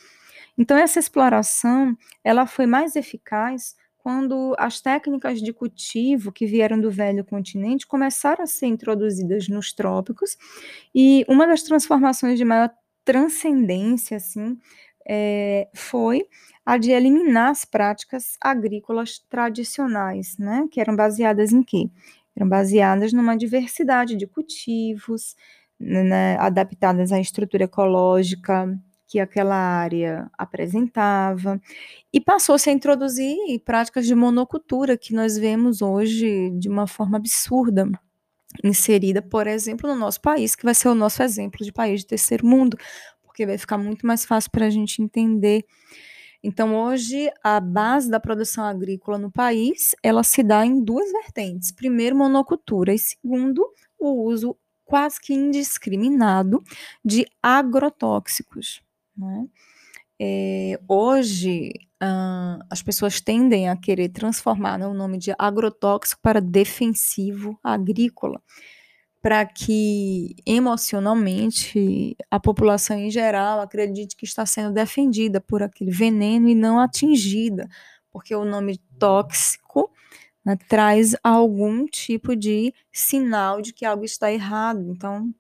Então 0.58 0.78
essa 0.78 1.00
exploração 1.00 1.96
ela 2.24 2.48
foi 2.48 2.66
mais 2.66 2.96
eficaz 2.96 3.76
quando 4.08 4.56
as 4.58 4.80
técnicas 4.80 5.42
de 5.42 5.52
cultivo 5.52 6.32
que 6.32 6.46
vieram 6.46 6.80
do 6.80 6.90
velho 6.90 7.26
continente 7.26 7.86
começaram 7.86 8.42
a 8.42 8.48
ser 8.48 8.68
introduzidas 8.68 9.50
nos 9.50 9.74
trópicos, 9.74 10.38
e 10.96 11.26
uma 11.28 11.46
das 11.46 11.62
transformações 11.62 12.38
de 12.38 12.46
maior 12.46 12.72
transcendência, 13.04 14.16
assim, 14.16 14.58
é, 15.06 15.68
foi 15.76 16.26
a 16.66 16.78
de 16.78 16.90
eliminar 16.92 17.52
as 17.52 17.66
práticas 17.66 18.38
agrícolas 18.40 19.20
tradicionais, 19.30 20.38
né, 20.38 20.66
que 20.72 20.80
eram 20.80 20.96
baseadas 20.96 21.52
em 21.52 21.62
quê? 21.62 21.90
Eram 22.34 22.48
baseadas 22.48 23.12
numa 23.12 23.36
diversidade 23.36 24.16
de 24.16 24.26
cultivos, 24.26 25.36
né, 25.78 26.38
adaptadas 26.40 27.12
à 27.12 27.20
estrutura 27.20 27.66
ecológica 27.66 28.74
que 29.08 29.20
aquela 29.20 29.56
área 29.56 30.30
apresentava, 30.38 31.62
e 32.12 32.20
passou-se 32.20 32.70
a 32.70 32.74
introduzir 32.74 33.38
práticas 33.64 34.06
de 34.06 34.14
monocultura 34.14 34.98
que 34.98 35.14
nós 35.14 35.38
vemos 35.38 35.82
hoje 35.82 36.52
de 36.52 36.68
uma 36.68 36.88
forma 36.88 37.18
absurda, 37.18 37.90
inserida, 38.64 39.22
por 39.22 39.48
exemplo, 39.48 39.90
no 39.90 39.96
nosso 39.96 40.22
país, 40.22 40.56
que 40.56 40.66
vai 40.66 40.76
ser 40.76 40.90
o 40.90 40.96
nosso 40.96 41.24
exemplo 41.24 41.64
de 41.64 41.72
país 41.72 42.02
de 42.02 42.08
terceiro 42.08 42.46
mundo, 42.46 42.78
porque 43.24 43.46
vai 43.46 43.58
ficar 43.58 43.78
muito 43.78 44.06
mais 44.06 44.26
fácil 44.26 44.52
para 44.52 44.66
a 44.66 44.70
gente 44.70 45.02
entender. 45.02 45.64
Então, 46.44 46.76
hoje, 46.76 47.30
a 47.44 47.60
base 47.60 48.10
da 48.10 48.20
produção 48.20 48.64
agrícola 48.64 49.18
no 49.18 49.32
país, 49.32 49.96
ela 50.04 50.24
se 50.24 50.44
dá 50.44 50.66
em 50.66 50.84
duas 50.84 51.12
vertentes. 51.12 51.72
Primeiro, 51.72 52.16
monocultura, 52.16 52.94
e 52.94 53.00
segundo, 53.00 53.66
o 53.98 54.24
uso 54.26 54.58
quase 54.86 55.20
que 55.20 55.34
indiscriminado 55.34 56.64
de 57.04 57.26
agrotóxicos. 57.44 58.82
Né? 59.18 59.48
É, 60.20 60.80
hoje, 60.88 61.72
as 62.70 62.82
pessoas 62.82 63.20
tendem 63.20 63.70
a 63.70 63.76
querer 63.76 64.10
transformar 64.10 64.78
né, 64.78 64.88
o 64.88 64.94
nome 64.94 65.18
de 65.18 65.34
agrotóxico 65.38 66.22
para 66.22 66.40
defensivo 66.40 67.60
agrícola, 67.64 68.42
para 69.22 69.46
que 69.46 70.36
emocionalmente 70.46 72.16
a 72.30 72.40
população 72.40 72.98
em 72.98 73.10
geral 73.10 73.60
acredite 73.60 74.16
que 74.16 74.26
está 74.26 74.46
sendo 74.46 74.74
defendida 74.74 75.42
por 75.42 75.64
aquele 75.64 75.92
veneno 75.92 76.48
e 76.48 76.56
não 76.56 76.80
atingida, 76.80 77.68
porque 78.12 78.36
o 78.36 78.46
nome 78.46 78.78
tóxico 79.00 79.92
né, 80.46 80.56
traz 80.68 81.16
algum 81.24 81.86
tipo 81.86 82.36
de 82.36 82.74
sinal 82.92 83.62
de 83.62 83.74
que 83.74 83.86
algo 83.86 84.06
está 84.06 84.32
errado. 84.32 84.82
Então, 84.92 85.34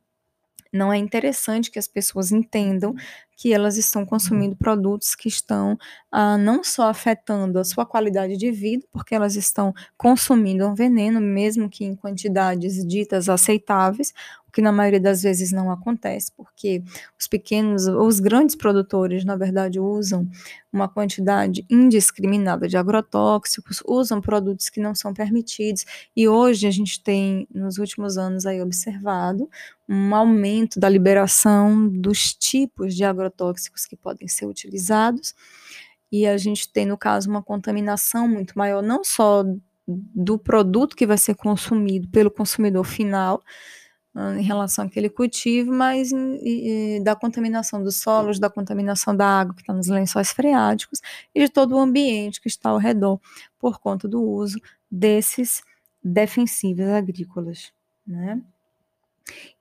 não 0.73 0.91
é 0.91 0.97
interessante 0.97 1.71
que 1.71 1.79
as 1.79 1.87
pessoas 1.87 2.31
entendam 2.31 2.93
que 3.37 3.53
elas 3.53 3.77
estão 3.77 4.03
consumindo 4.05 4.55
produtos 4.55 5.13
que 5.13 5.27
estão 5.27 5.77
ah, 6.11 6.37
não 6.37 6.63
só 6.63 6.89
afetando 6.89 7.59
a 7.59 7.63
sua 7.63 7.85
qualidade 7.85 8.35
de 8.35 8.51
vida, 8.51 8.85
porque 8.91 9.13
elas 9.13 9.35
estão 9.35 9.73
consumindo 9.95 10.65
um 10.67 10.73
veneno, 10.73 11.21
mesmo 11.21 11.69
que 11.69 11.85
em 11.85 11.95
quantidades 11.95 12.85
ditas 12.85 13.29
aceitáveis, 13.29 14.11
que 14.57 14.61
na 14.63 14.71
maioria 14.71 14.99
das 14.99 15.21
vezes 15.21 15.51
não 15.51 15.69
acontece, 15.69 16.31
porque 16.35 16.81
os 17.15 17.27
pequenos, 17.27 17.85
os 17.85 18.19
grandes 18.19 18.55
produtores, 18.55 19.23
na 19.23 19.35
verdade, 19.35 19.79
usam 19.79 20.27
uma 20.73 20.89
quantidade 20.89 21.63
indiscriminada 21.69 22.67
de 22.67 22.75
agrotóxicos, 22.75 23.83
usam 23.85 24.19
produtos 24.19 24.67
que 24.67 24.79
não 24.79 24.95
são 24.95 25.13
permitidos, 25.13 25.85
e 26.15 26.27
hoje 26.27 26.65
a 26.65 26.71
gente 26.71 27.03
tem, 27.03 27.47
nos 27.53 27.77
últimos 27.77 28.17
anos, 28.17 28.47
aí 28.47 28.59
observado 28.59 29.47
um 29.87 30.15
aumento 30.15 30.79
da 30.79 30.89
liberação 30.89 31.87
dos 31.87 32.33
tipos 32.33 32.95
de 32.95 33.03
agrotóxicos 33.03 33.85
que 33.85 33.95
podem 33.95 34.27
ser 34.27 34.47
utilizados, 34.47 35.35
e 36.11 36.25
a 36.25 36.35
gente 36.35 36.67
tem, 36.73 36.87
no 36.87 36.97
caso, 36.97 37.29
uma 37.29 37.43
contaminação 37.43 38.27
muito 38.27 38.57
maior, 38.57 38.81
não 38.81 39.03
só 39.03 39.43
do 39.87 40.39
produto 40.39 40.95
que 40.95 41.05
vai 41.05 41.19
ser 41.19 41.35
consumido 41.35 42.09
pelo 42.09 42.31
consumidor 42.31 42.85
final, 42.85 43.43
em 44.37 44.41
relação 44.41 44.85
àquele 44.85 45.09
cultivo, 45.09 45.71
mas 45.71 46.11
e, 46.11 46.99
da 47.03 47.15
contaminação 47.15 47.83
dos 47.83 47.97
solos, 47.97 48.39
da 48.39 48.49
contaminação 48.49 49.15
da 49.15 49.27
água 49.27 49.53
que 49.53 49.61
está 49.61 49.73
nos 49.73 49.87
lençóis 49.87 50.31
freáticos 50.31 51.01
e 51.35 51.41
de 51.41 51.49
todo 51.49 51.75
o 51.75 51.79
ambiente 51.79 52.41
que 52.41 52.47
está 52.47 52.69
ao 52.71 52.77
redor 52.77 53.19
por 53.59 53.79
conta 53.79 54.07
do 54.07 54.21
uso 54.21 54.59
desses 54.89 55.61
defensivos 56.03 56.87
agrícolas, 56.87 57.71
né? 58.05 58.41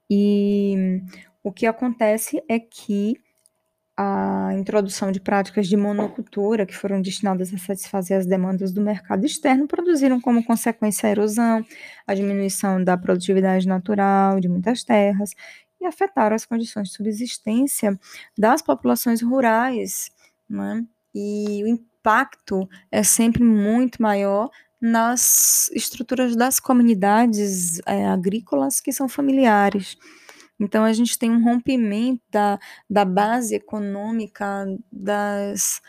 E 0.09 1.03
o 1.43 1.53
que 1.53 1.67
acontece 1.67 2.43
é 2.49 2.59
que 2.59 3.21
a 3.97 4.51
introdução 4.55 5.11
de 5.11 5.19
práticas 5.19 5.67
de 5.67 5.77
monocultura, 5.77 6.67
que 6.67 6.77
foram 6.77 7.01
destinadas 7.01 7.53
a 7.55 7.59
satisfazer 7.59 8.19
as 8.19 8.27
demandas 8.27 8.71
do 8.73 8.81
mercado 8.81 9.25
externo, 9.25 9.67
produziram 9.67 10.21
como 10.21 10.45
consequência 10.45 11.07
a 11.09 11.11
erosão, 11.11 11.65
a 12.07 12.15
diminuição 12.15 12.83
da 12.83 12.97
produtividade 12.97 13.67
natural 13.67 14.39
de 14.39 14.49
muitas 14.49 14.85
terras 14.85 15.31
e 15.81 15.87
afetaram 15.87 16.37
as 16.37 16.45
condições 16.45 16.89
de 16.89 16.95
subsistência 16.95 17.99
das 18.37 18.61
populações 18.61 19.23
rurais. 19.23 20.11
Né? 20.49 20.85
E 21.15 21.63
o 21.65 21.67
impacto 21.67 22.69
é 22.93 23.03
sempre 23.03 23.43
muito 23.43 24.03
maior 24.03 24.51
nas 24.81 25.71
estruturas 25.75 26.37
das 26.37 26.61
comunidades 26.61 27.81
é, 27.87 28.07
agrícolas 28.07 28.81
que 28.81 28.93
são 28.93 29.09
familiares. 29.09 29.97
Então, 30.59 30.85
a 30.85 30.93
gente 30.93 31.19
tem 31.19 31.31
um 31.31 31.43
rompimento 31.45 32.23
da, 32.31 32.59
da 32.89 33.05
base 33.05 33.55
econômica 33.55 34.67
das 34.91 35.81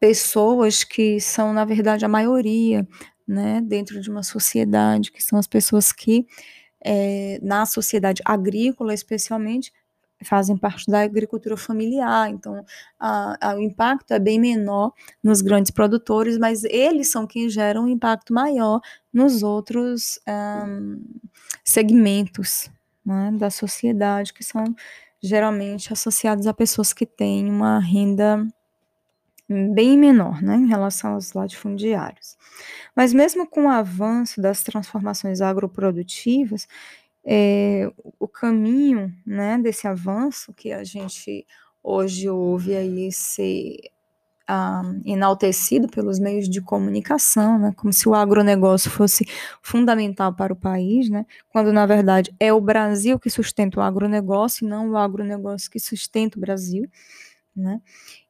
pessoas 0.00 0.84
que 0.84 1.20
são, 1.20 1.52
na 1.52 1.64
verdade, 1.64 2.04
a 2.04 2.08
maioria, 2.08 2.86
né, 3.26 3.60
dentro 3.60 4.00
de 4.00 4.10
uma 4.10 4.22
sociedade, 4.22 5.12
que 5.12 5.22
são 5.22 5.38
as 5.38 5.46
pessoas 5.46 5.92
que, 5.92 6.26
é, 6.84 7.38
na 7.42 7.66
sociedade 7.66 8.22
agrícola, 8.24 8.94
especialmente, 8.94 9.72
fazem 10.24 10.56
parte 10.56 10.90
da 10.90 11.02
agricultura 11.02 11.56
familiar, 11.56 12.28
então 12.28 12.64
a, 12.98 13.50
a, 13.50 13.54
o 13.54 13.60
impacto 13.60 14.12
é 14.12 14.18
bem 14.18 14.40
menor 14.40 14.92
nos 15.22 15.40
grandes 15.40 15.70
produtores, 15.70 16.36
mas 16.38 16.64
eles 16.64 17.10
são 17.10 17.26
quem 17.26 17.48
geram 17.48 17.84
um 17.84 17.88
impacto 17.88 18.32
maior 18.34 18.80
nos 19.12 19.44
outros 19.44 20.18
um, 20.28 21.00
segmentos 21.64 22.68
né, 23.08 23.32
da 23.32 23.50
sociedade, 23.50 24.34
que 24.34 24.44
são 24.44 24.64
geralmente 25.22 25.92
associados 25.92 26.46
a 26.46 26.54
pessoas 26.54 26.92
que 26.92 27.06
têm 27.06 27.48
uma 27.48 27.80
renda 27.80 28.46
bem 29.48 29.96
menor, 29.96 30.42
né, 30.42 30.56
em 30.56 30.66
relação 30.66 31.14
aos 31.14 31.32
latifundiários. 31.32 32.36
Mas 32.94 33.14
mesmo 33.14 33.46
com 33.46 33.64
o 33.64 33.70
avanço 33.70 34.40
das 34.42 34.62
transformações 34.62 35.40
agroprodutivas, 35.40 36.68
é, 37.24 37.90
o 38.18 38.28
caminho, 38.28 39.14
né, 39.26 39.58
desse 39.58 39.86
avanço 39.88 40.52
que 40.52 40.70
a 40.72 40.84
gente 40.84 41.46
hoje 41.82 42.28
ouve 42.28 42.76
aí 42.76 43.10
ser 43.10 43.76
uh, 44.48 45.00
enaltecido 45.04 45.88
pelos 45.88 46.18
meios 46.18 46.48
de 46.48 46.60
comunicação, 46.60 47.58
né, 47.58 47.72
como 47.76 47.92
se 47.92 48.08
o 48.08 48.14
agronegócio 48.14 48.90
fosse 48.90 49.26
fundamental 49.62 50.34
para 50.34 50.52
o 50.52 50.56
país, 50.56 51.08
né, 51.10 51.26
quando 51.50 51.72
na 51.72 51.86
verdade 51.86 52.34
é 52.40 52.52
o 52.52 52.60
Brasil 52.60 53.18
que 53.18 53.30
sustenta 53.30 53.80
o 53.80 53.82
agronegócio 53.82 54.66
e 54.66 54.68
não 54.68 54.90
o 54.90 54.96
agronegócio 54.96 55.70
que 55.70 55.78
sustenta 55.80 56.38
o 56.38 56.40
Brasil. 56.40 56.88
Né? 57.54 57.80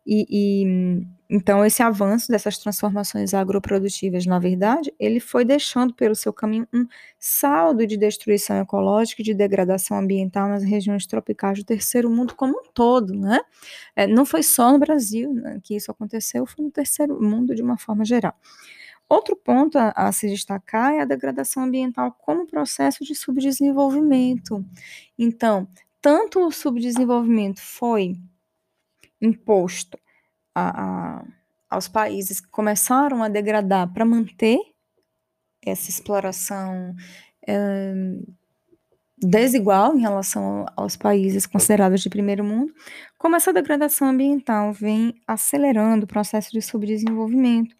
E, 0.07 0.27
e, 0.31 1.07
então 1.30 1.64
esse 1.64 1.82
avanço 1.82 2.28
dessas 2.30 2.56
transformações 2.56 3.35
agroprodutivas, 3.35 4.25
na 4.25 4.38
verdade, 4.38 4.94
ele 4.99 5.20
foi 5.20 5.44
deixando 5.44 5.92
pelo 5.92 6.14
seu 6.14 6.32
caminho 6.32 6.66
um 6.73 6.87
saldo 7.18 7.87
de 7.87 7.99
destruição 7.99 8.56
ecológica 8.58 9.20
e 9.20 9.25
de 9.25 9.35
degradação 9.35 9.99
ambiental 9.99 10.49
nas 10.49 10.62
regiões 10.62 11.06
tropicais 11.06 11.58
do 11.58 11.64
terceiro 11.64 12.08
mundo 12.08 12.35
como 12.35 12.54
um 12.54 12.73
todo, 12.73 13.12
né? 13.12 13.40
É, 13.94 14.06
não 14.06 14.25
foi 14.25 14.42
só 14.42 14.73
no 14.73 14.78
Brasil 14.78 15.35
né, 15.35 15.61
que 15.62 15.76
isso 15.76 15.90
aconteceu, 15.90 16.47
foi 16.47 16.64
no 16.64 16.70
terceiro 16.70 17.20
mundo 17.20 17.54
de 17.54 17.62
uma 17.62 17.76
forma 17.76 18.04
geral. 18.06 18.35
Outro 19.08 19.37
ponto 19.37 19.78
a, 19.78 19.90
a 19.97 20.12
se 20.12 20.28
destacar 20.28 20.94
é 20.94 21.00
a 21.00 21.04
degradação 21.04 21.64
ambiental 21.64 22.12
como 22.12 22.47
processo 22.47 23.04
de 23.04 23.14
subdesenvolvimento. 23.14 24.64
Então, 25.18 25.68
tanto 26.00 26.47
o 26.47 26.50
subdesenvolvimento 26.50 27.61
foi 27.61 28.14
imposto 29.20 29.99
a, 30.59 31.19
a, 31.21 31.25
aos 31.71 31.88
países 31.88 32.41
que 32.41 32.49
começaram 32.49 33.23
a 33.23 33.29
degradar 33.29 33.93
para 33.93 34.05
manter 34.05 34.59
essa 35.65 35.91
exploração 35.91 36.95
é, 37.47 37.95
desigual 39.21 39.97
em 39.97 40.00
relação 40.00 40.65
aos 40.77 40.97
países 40.97 41.47
considerados 41.47 42.00
de 42.00 42.09
primeiro 42.09 42.45
mundo, 42.45 42.73
como 43.19 43.37
essa 43.37 43.53
degradação 43.53 44.09
ambiental 44.09 44.73
vem 44.73 45.15
acelerando 45.27 46.05
o 46.05 46.09
processo 46.09 46.50
de 46.53 46.62
subdesenvolvimento. 46.62 47.75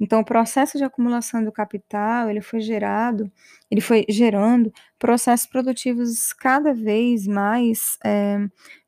Então, 0.00 0.20
o 0.20 0.24
processo 0.24 0.76
de 0.76 0.82
acumulação 0.82 1.44
do 1.44 1.52
capital, 1.52 2.28
ele 2.28 2.40
foi 2.40 2.60
gerado, 2.60 3.30
ele 3.70 3.80
foi 3.80 4.04
gerando 4.08 4.72
processos 4.98 5.46
produtivos 5.46 6.32
cada 6.32 6.74
vez 6.74 7.26
mais 7.28 7.96
é, 8.04 8.38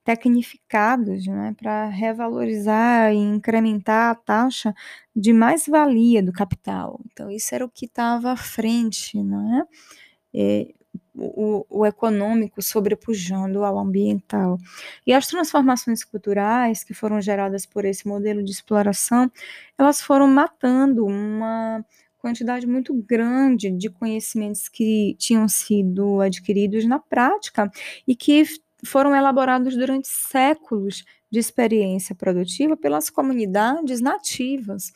tecnificados, 0.07 1.27
né, 1.27 1.53
para 1.61 1.87
revalorizar 1.87 3.13
e 3.13 3.17
incrementar 3.17 4.13
a 4.13 4.15
taxa 4.15 4.73
de 5.15 5.33
mais-valia 5.33 6.23
do 6.23 6.33
capital. 6.33 7.01
Então, 7.13 7.29
isso 7.29 7.53
era 7.53 7.65
o 7.65 7.69
que 7.69 7.87
estava 7.87 8.31
à 8.31 8.37
frente, 8.37 9.21
não 9.21 9.59
é? 9.59 9.65
é 10.33 10.75
o, 11.13 11.67
o, 11.69 11.85
econômico 11.85 12.63
sobrepujando 12.63 13.65
ao 13.65 13.79
ambiental. 13.81 14.59
E 15.05 15.13
as 15.13 15.27
transformações 15.27 16.05
culturais 16.05 16.85
que 16.85 16.95
foram 16.95 17.21
geradas 17.21 17.67
por 17.67 17.85
esse 17.85 18.07
modelo 18.07 18.45
de 18.45 18.53
exploração, 18.53 19.29
elas 19.77 20.01
foram 20.01 20.29
matando 20.29 21.05
uma 21.05 21.85
quantidade 22.19 22.67
muito 22.67 22.95
grande 22.95 23.71
de 23.73 23.91
conhecimentos 23.91 24.69
que 24.69 25.17
tinham 25.19 25.49
sido 25.49 26.21
adquiridos 26.21 26.87
na 26.87 27.01
prática 27.01 27.69
e 28.07 28.15
que 28.15 28.45
foram 28.85 29.15
elaborados 29.15 29.77
durante 29.77 30.09
séculos 30.09 31.05
de 31.31 31.39
experiência 31.39 32.15
produtiva 32.15 32.77
pelas 32.77 33.11
comunidades 33.11 34.01
nativas 34.01 34.93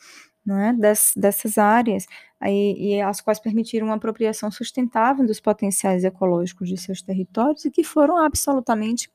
é, 0.49 0.73
Des, 0.73 1.13
dessas 1.15 1.59
áreas, 1.59 2.07
aí, 2.39 2.73
e 2.75 3.01
as 3.01 3.21
quais 3.21 3.39
permitiram 3.39 3.85
uma 3.87 3.95
apropriação 3.95 4.49
sustentável 4.49 5.23
dos 5.25 5.39
potenciais 5.39 6.03
ecológicos 6.03 6.67
de 6.67 6.77
seus 6.77 6.99
territórios 7.01 7.63
e 7.63 7.69
que 7.69 7.83
foram 7.83 8.17
absolutamente 8.17 9.07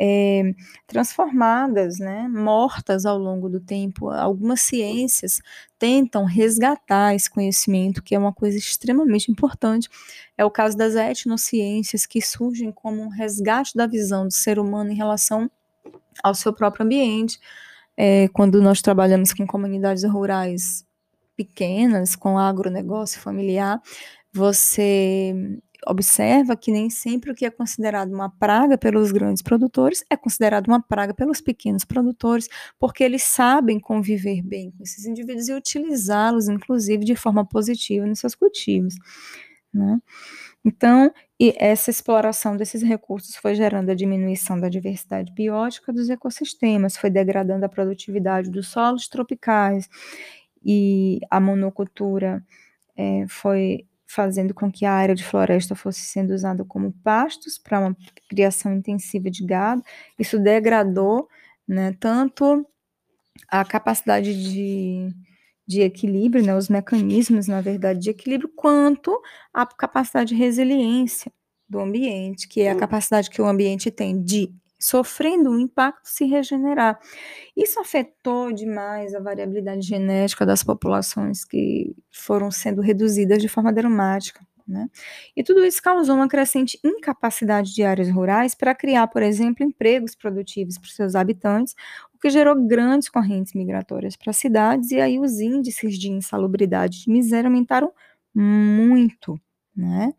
é, 0.00 0.54
transformadas, 0.86 1.98
né, 1.98 2.28
mortas 2.28 3.04
ao 3.04 3.18
longo 3.18 3.48
do 3.48 3.58
tempo. 3.58 4.10
Algumas 4.10 4.60
ciências 4.60 5.40
tentam 5.78 6.24
resgatar 6.24 7.14
esse 7.14 7.28
conhecimento, 7.28 8.02
que 8.02 8.14
é 8.14 8.18
uma 8.18 8.32
coisa 8.32 8.56
extremamente 8.56 9.30
importante. 9.30 9.88
É 10.36 10.44
o 10.44 10.50
caso 10.50 10.76
das 10.76 10.94
etnociências, 10.94 12.06
que 12.06 12.22
surgem 12.22 12.70
como 12.70 13.02
um 13.02 13.08
resgate 13.08 13.76
da 13.76 13.86
visão 13.86 14.26
do 14.26 14.32
ser 14.32 14.58
humano 14.58 14.92
em 14.92 14.96
relação 14.96 15.50
ao 16.22 16.34
seu 16.34 16.52
próprio 16.52 16.84
ambiente, 16.84 17.38
é, 17.96 18.28
quando 18.28 18.62
nós 18.62 18.80
trabalhamos 18.80 19.32
com 19.32 19.46
comunidades 19.46 20.04
rurais 20.04 20.84
pequenas, 21.36 22.14
com 22.14 22.38
agronegócio 22.38 23.20
familiar, 23.20 23.80
você 24.32 25.34
observa 25.86 26.56
que 26.56 26.72
nem 26.72 26.90
sempre 26.90 27.30
o 27.30 27.34
que 27.34 27.46
é 27.46 27.50
considerado 27.50 28.12
uma 28.12 28.28
praga 28.28 28.76
pelos 28.76 29.12
grandes 29.12 29.42
produtores 29.42 30.04
é 30.10 30.16
considerado 30.16 30.68
uma 30.68 30.82
praga 30.82 31.14
pelos 31.14 31.40
pequenos 31.40 31.84
produtores, 31.84 32.48
porque 32.78 33.04
eles 33.04 33.22
sabem 33.22 33.78
conviver 33.78 34.42
bem 34.42 34.70
com 34.70 34.82
esses 34.82 35.06
indivíduos 35.06 35.48
e 35.48 35.54
utilizá-los, 35.54 36.48
inclusive, 36.48 37.04
de 37.04 37.14
forma 37.14 37.44
positiva 37.44 38.06
nos 38.06 38.18
seus 38.18 38.34
cultivos. 38.34 38.94
Né? 39.72 40.00
Então, 40.64 41.12
essa 41.56 41.90
exploração 41.90 42.56
desses 42.56 42.82
recursos 42.82 43.36
foi 43.36 43.54
gerando 43.54 43.90
a 43.90 43.94
diminuição 43.94 44.58
da 44.58 44.68
diversidade 44.68 45.32
biótica 45.32 45.92
dos 45.92 46.10
ecossistemas, 46.10 46.96
foi 46.96 47.10
degradando 47.10 47.64
a 47.64 47.68
produtividade 47.68 48.50
dos 48.50 48.68
solos 48.68 49.08
tropicais 49.08 49.88
e 50.64 51.20
a 51.30 51.40
monocultura 51.40 52.44
é, 52.96 53.24
foi 53.28 53.86
fazendo 54.08 54.54
com 54.54 54.72
que 54.72 54.84
a 54.86 54.92
área 54.92 55.14
de 55.14 55.24
floresta 55.24 55.74
fosse 55.76 56.00
sendo 56.00 56.32
usada 56.34 56.64
como 56.64 56.92
pastos 57.04 57.58
para 57.58 57.80
uma 57.80 57.96
criação 58.28 58.72
intensiva 58.74 59.30
de 59.30 59.44
gado. 59.44 59.82
Isso 60.18 60.38
degradou 60.38 61.28
né, 61.66 61.94
tanto 62.00 62.66
a 63.48 63.64
capacidade 63.64 64.34
de 64.52 65.14
de 65.68 65.82
equilíbrio, 65.82 66.42
né, 66.42 66.56
os 66.56 66.70
mecanismos, 66.70 67.46
na 67.46 67.60
verdade, 67.60 68.00
de 68.00 68.08
equilíbrio, 68.08 68.50
quanto 68.56 69.20
a 69.52 69.66
capacidade 69.66 70.30
de 70.30 70.34
resiliência 70.34 71.30
do 71.68 71.78
ambiente, 71.78 72.48
que 72.48 72.62
é 72.62 72.70
a 72.70 72.74
capacidade 72.74 73.28
que 73.28 73.42
o 73.42 73.46
ambiente 73.46 73.90
tem 73.90 74.18
de, 74.22 74.50
sofrendo 74.78 75.50
um 75.50 75.58
impacto, 75.58 76.06
se 76.06 76.24
regenerar. 76.24 76.98
Isso 77.56 77.80
afetou 77.80 78.52
demais 78.52 79.14
a 79.14 79.20
variabilidade 79.20 79.82
genética 79.82 80.46
das 80.46 80.62
populações 80.62 81.44
que 81.44 81.94
foram 82.10 82.50
sendo 82.50 82.80
reduzidas 82.80 83.42
de 83.42 83.48
forma 83.48 83.72
dramática. 83.72 84.46
Né? 84.68 84.86
E 85.34 85.42
tudo 85.42 85.64
isso 85.64 85.82
causou 85.82 86.14
uma 86.14 86.28
crescente 86.28 86.78
incapacidade 86.84 87.74
de 87.74 87.82
áreas 87.82 88.10
rurais 88.10 88.54
para 88.54 88.74
criar, 88.74 89.06
por 89.08 89.22
exemplo, 89.22 89.64
empregos 89.64 90.14
produtivos 90.14 90.76
para 90.76 90.90
seus 90.90 91.14
habitantes, 91.14 91.74
o 92.14 92.18
que 92.18 92.28
gerou 92.28 92.54
grandes 92.66 93.08
correntes 93.08 93.54
migratórias 93.54 94.14
para 94.14 94.30
cidades, 94.32 94.90
e 94.90 95.00
aí 95.00 95.18
os 95.18 95.40
índices 95.40 95.98
de 95.98 96.10
insalubridade 96.10 96.98
e 96.98 97.04
de 97.04 97.10
miséria 97.10 97.48
aumentaram 97.48 97.90
muito. 98.34 99.40
Né? 99.74 100.12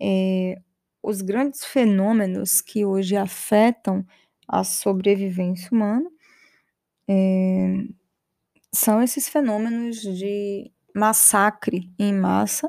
É, 0.00 0.58
os 1.06 1.22
grandes 1.22 1.64
fenômenos 1.64 2.60
que 2.60 2.84
hoje 2.84 3.16
afetam 3.16 4.04
a 4.48 4.64
sobrevivência 4.64 5.68
humana 5.70 6.10
é, 7.08 7.84
são 8.74 9.00
esses 9.00 9.28
fenômenos 9.28 10.00
de 10.00 10.68
massacre 10.92 11.88
em 11.96 12.12
massa 12.12 12.68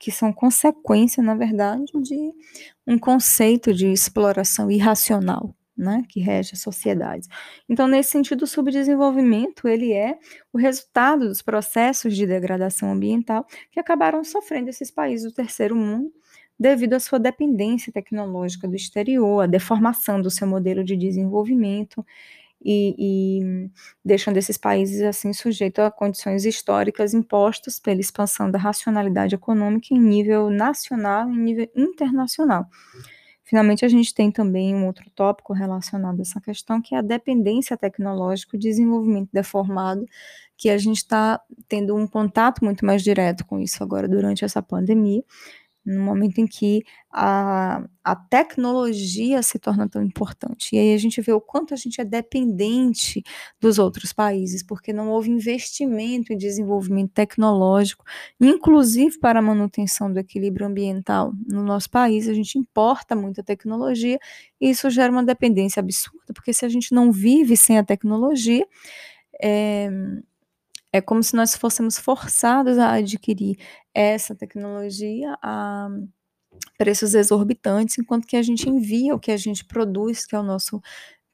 que 0.00 0.10
são 0.10 0.32
consequência, 0.32 1.22
na 1.22 1.36
verdade, 1.36 1.84
de 2.02 2.32
um 2.84 2.98
conceito 2.98 3.72
de 3.72 3.86
exploração 3.86 4.68
irracional, 4.68 5.54
né, 5.76 6.02
que 6.08 6.18
rege 6.18 6.54
as 6.54 6.60
sociedades. 6.60 7.28
Então, 7.68 7.86
nesse 7.86 8.10
sentido, 8.10 8.42
o 8.42 8.46
subdesenvolvimento, 8.48 9.68
ele 9.68 9.92
é 9.92 10.18
o 10.52 10.58
resultado 10.58 11.28
dos 11.28 11.40
processos 11.40 12.16
de 12.16 12.26
degradação 12.26 12.90
ambiental 12.90 13.46
que 13.70 13.78
acabaram 13.78 14.24
sofrendo 14.24 14.70
esses 14.70 14.90
países 14.90 15.30
do 15.30 15.34
terceiro 15.34 15.76
mundo 15.76 16.12
devido 16.58 16.94
à 16.94 17.00
sua 17.00 17.18
dependência 17.18 17.92
tecnológica 17.92 18.66
do 18.66 18.74
exterior, 18.74 19.42
a 19.42 19.46
deformação 19.46 20.20
do 20.20 20.30
seu 20.30 20.46
modelo 20.46 20.82
de 20.82 20.96
desenvolvimento 20.96 22.04
e, 22.64 22.94
e 22.98 23.70
deixando 24.04 24.38
esses 24.38 24.56
países 24.56 25.02
assim 25.02 25.32
sujeitos 25.32 25.84
a 25.84 25.90
condições 25.90 26.44
históricas 26.44 27.14
impostas 27.14 27.78
pela 27.78 28.00
expansão 28.00 28.50
da 28.50 28.58
racionalidade 28.58 29.34
econômica 29.34 29.88
em 29.92 30.00
nível 30.00 30.50
nacional 30.50 31.30
e 31.30 31.34
em 31.34 31.38
nível 31.38 31.68
internacional. 31.76 32.66
Finalmente, 33.44 33.84
a 33.84 33.88
gente 33.88 34.12
tem 34.12 34.32
também 34.32 34.74
um 34.74 34.86
outro 34.86 35.08
tópico 35.14 35.52
relacionado 35.52 36.18
a 36.18 36.22
essa 36.22 36.40
questão, 36.40 36.82
que 36.82 36.96
é 36.96 36.98
a 36.98 37.02
dependência 37.02 37.76
tecnológica, 37.76 38.56
o 38.56 38.58
desenvolvimento 38.58 39.28
deformado, 39.32 40.04
que 40.56 40.68
a 40.68 40.76
gente 40.76 40.96
está 40.96 41.40
tendo 41.68 41.94
um 41.94 42.08
contato 42.08 42.64
muito 42.64 42.84
mais 42.84 43.04
direto 43.04 43.46
com 43.46 43.60
isso 43.60 43.84
agora 43.84 44.08
durante 44.08 44.44
essa 44.44 44.60
pandemia, 44.60 45.22
no 45.86 46.02
momento 46.02 46.38
em 46.38 46.46
que 46.46 46.82
a, 47.12 47.82
a 48.02 48.16
tecnologia 48.16 49.40
se 49.42 49.58
torna 49.58 49.88
tão 49.88 50.02
importante. 50.02 50.74
E 50.74 50.78
aí 50.78 50.92
a 50.92 50.98
gente 50.98 51.20
vê 51.20 51.32
o 51.32 51.40
quanto 51.40 51.72
a 51.72 51.76
gente 51.76 52.00
é 52.00 52.04
dependente 52.04 53.22
dos 53.60 53.78
outros 53.78 54.12
países, 54.12 54.64
porque 54.64 54.92
não 54.92 55.08
houve 55.10 55.30
investimento 55.30 56.32
em 56.32 56.36
desenvolvimento 56.36 57.12
tecnológico, 57.12 58.04
inclusive 58.40 59.18
para 59.20 59.38
a 59.38 59.42
manutenção 59.42 60.12
do 60.12 60.18
equilíbrio 60.18 60.66
ambiental. 60.66 61.32
No 61.46 61.62
nosso 61.62 61.88
país, 61.88 62.28
a 62.28 62.34
gente 62.34 62.58
importa 62.58 63.14
muita 63.14 63.42
tecnologia 63.42 64.18
e 64.60 64.70
isso 64.70 64.90
gera 64.90 65.12
uma 65.12 65.24
dependência 65.24 65.80
absurda, 65.80 66.34
porque 66.34 66.52
se 66.52 66.64
a 66.64 66.68
gente 66.68 66.92
não 66.92 67.12
vive 67.12 67.56
sem 67.56 67.78
a 67.78 67.84
tecnologia, 67.84 68.66
é, 69.40 69.88
é 70.92 71.00
como 71.00 71.22
se 71.22 71.34
nós 71.36 71.56
fôssemos 71.56 71.98
forçados 71.98 72.78
a 72.78 72.92
adquirir 72.94 73.58
essa 73.94 74.34
tecnologia 74.34 75.36
a 75.42 75.88
preços 76.78 77.14
exorbitantes, 77.14 77.98
enquanto 77.98 78.26
que 78.26 78.36
a 78.36 78.42
gente 78.42 78.68
envia 78.68 79.14
o 79.14 79.20
que 79.20 79.30
a 79.30 79.36
gente 79.36 79.64
produz, 79.64 80.26
que 80.26 80.34
é 80.34 80.38
o 80.40 80.42
nosso 80.42 80.80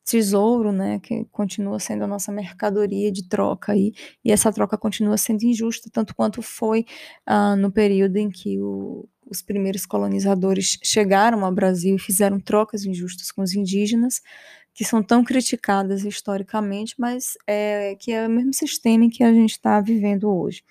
tesouro, 0.05 0.73
né, 0.73 0.99
que 0.99 1.25
continua 1.27 1.79
sendo 1.79 2.05
a 2.05 2.07
nossa 2.09 2.33
mercadoria 2.33 3.11
de 3.13 3.29
troca 3.29 3.73
aí, 3.73 3.93
e 4.25 4.33
essa 4.33 4.53
troca 4.53 4.77
continua 4.77 5.17
sendo 5.17 5.45
injusta, 5.45 5.89
tanto 5.93 6.15
quanto 6.15 6.43
foi 6.43 6.85
ah, 7.25 7.55
no 7.57 7.71
período 7.71 8.17
em 8.17 8.29
que 8.29 8.61
o, 8.61 9.09
os 9.31 9.43
primeiros 9.43 9.87
colonizadores 9.87 10.79
chegaram 10.83 11.45
ao 11.45 11.53
Brasil 11.53 11.95
e 11.97 12.01
fizeram 12.01 12.41
trocas 12.41 12.85
injustas 12.85 13.31
com 13.31 13.43
os 13.43 13.55
indígenas, 13.55 14.21
que 14.75 14.85
são 14.85 15.03
tão 15.03 15.23
criticadas 15.25 16.05
historicamente, 16.05 16.95
mas 16.99 17.37
é, 17.47 17.95
que 17.97 18.13
é 18.13 18.27
o 18.27 18.31
mesmo 18.31 18.53
sistema 18.55 19.05
em 19.05 19.11
que 19.11 19.23
a 19.23 19.33
gente 19.33 19.53
está 19.53 19.81
vivendo 19.81 20.31
hoje. 20.31 20.63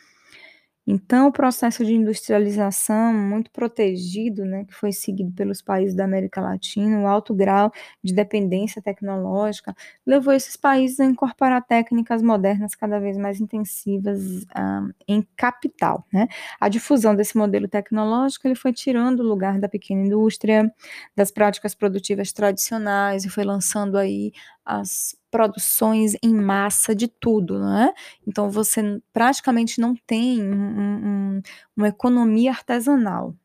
Então, 0.88 1.28
o 1.28 1.32
processo 1.32 1.86
de 1.86 1.94
industrialização 1.94 3.14
muito 3.14 3.52
protegido, 3.52 4.44
né, 4.44 4.66
que 4.66 4.74
foi 4.74 4.92
seguido 4.92 5.32
pelos 5.34 5.62
países 5.62 5.96
da 5.96 6.04
América 6.06 6.42
Latina, 6.42 7.00
o 7.00 7.08
alto 7.08 7.34
grau 7.36 7.72
de 8.04 8.14
dependência 8.14 8.82
tecnológica, 8.82 9.76
levou 10.06 10.34
esses 10.34 10.58
países 10.58 11.00
a 11.00 11.06
incorporar 11.06 11.64
técnicas 11.66 12.22
modernas 12.24 12.74
cada 12.74 13.00
vez 13.00 13.16
mais 13.16 13.40
intensivas 13.40 14.44
ah, 14.56 14.82
em 15.08 15.22
capital, 15.36 16.04
né? 16.12 16.28
A 16.60 16.68
difusão 16.68 17.16
desse 17.16 17.38
modelo 17.38 17.68
tecnológico, 17.68 18.48
ele 18.48 18.56
foi 18.56 18.74
tirando 18.74 19.20
o 19.20 19.24
lugar 19.28 19.60
da 19.60 19.70
pequena 19.70 20.02
indústria, 20.06 20.72
das 21.16 21.32
práticas 21.32 21.76
produtivas 21.76 22.32
tradicionais 22.34 23.24
e 23.24 23.30
foi 23.30 23.44
lançando 23.44 23.98
aí 23.98 24.32
as 24.80 25.16
produções 25.30 26.16
em 26.24 26.34
massa 26.34 26.96
de 26.96 27.08
tudo, 27.08 27.60
né? 27.60 27.94
Então 28.28 28.50
você 28.50 29.02
praticamente 29.14 29.80
não 29.82 29.96
tem 30.08 30.42
um, 30.42 31.38
um, 31.38 31.42
uma 31.76 31.88
economia 31.90 32.52
artesanal 32.52 33.36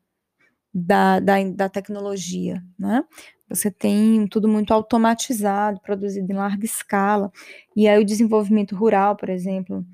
da, 0.73 1.19
da, 1.19 1.35
da 1.43 1.69
tecnologia, 1.69 2.63
né? 2.77 3.03
Você 3.49 3.71
tem 3.71 4.27
tudo 4.27 4.47
muito 4.47 4.73
automatizado, 4.73 5.79
produzido 5.81 6.31
em 6.31 6.35
larga 6.35 6.65
escala, 6.65 7.31
e 7.75 7.87
aí 7.87 7.99
o 8.01 8.05
desenvolvimento 8.05 8.75
rural, 8.75 9.15
por 9.15 9.29
exemplo, 9.29 9.85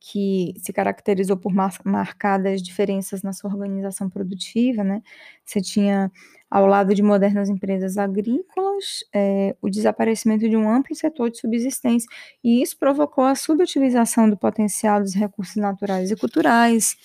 que 0.00 0.54
se 0.58 0.72
caracterizou 0.72 1.36
por 1.36 1.52
marcadas 1.84 2.62
diferenças 2.62 3.22
na 3.22 3.32
sua 3.32 3.50
organização 3.50 4.08
produtiva, 4.08 4.84
né? 4.84 5.02
Você 5.44 5.60
tinha 5.60 6.10
ao 6.50 6.66
lado 6.66 6.94
de 6.94 7.02
modernas 7.02 7.48
empresas 7.48 7.98
agrícolas, 7.98 9.04
é, 9.14 9.54
o 9.60 9.68
desaparecimento 9.68 10.48
de 10.48 10.56
um 10.56 10.70
amplo 10.70 10.94
setor 10.94 11.30
de 11.30 11.38
subsistência, 11.38 12.08
e 12.42 12.62
isso 12.62 12.76
provocou 12.78 13.24
a 13.24 13.34
subutilização 13.34 14.28
do 14.28 14.36
potencial 14.36 15.00
dos 15.00 15.14
recursos 15.14 15.56
naturais 15.56 16.10
e 16.10 16.16
culturais. 16.16 16.96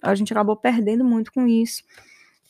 A 0.00 0.14
gente 0.14 0.32
acabou 0.32 0.56
perdendo 0.56 1.04
muito 1.04 1.32
com 1.32 1.46
isso, 1.46 1.82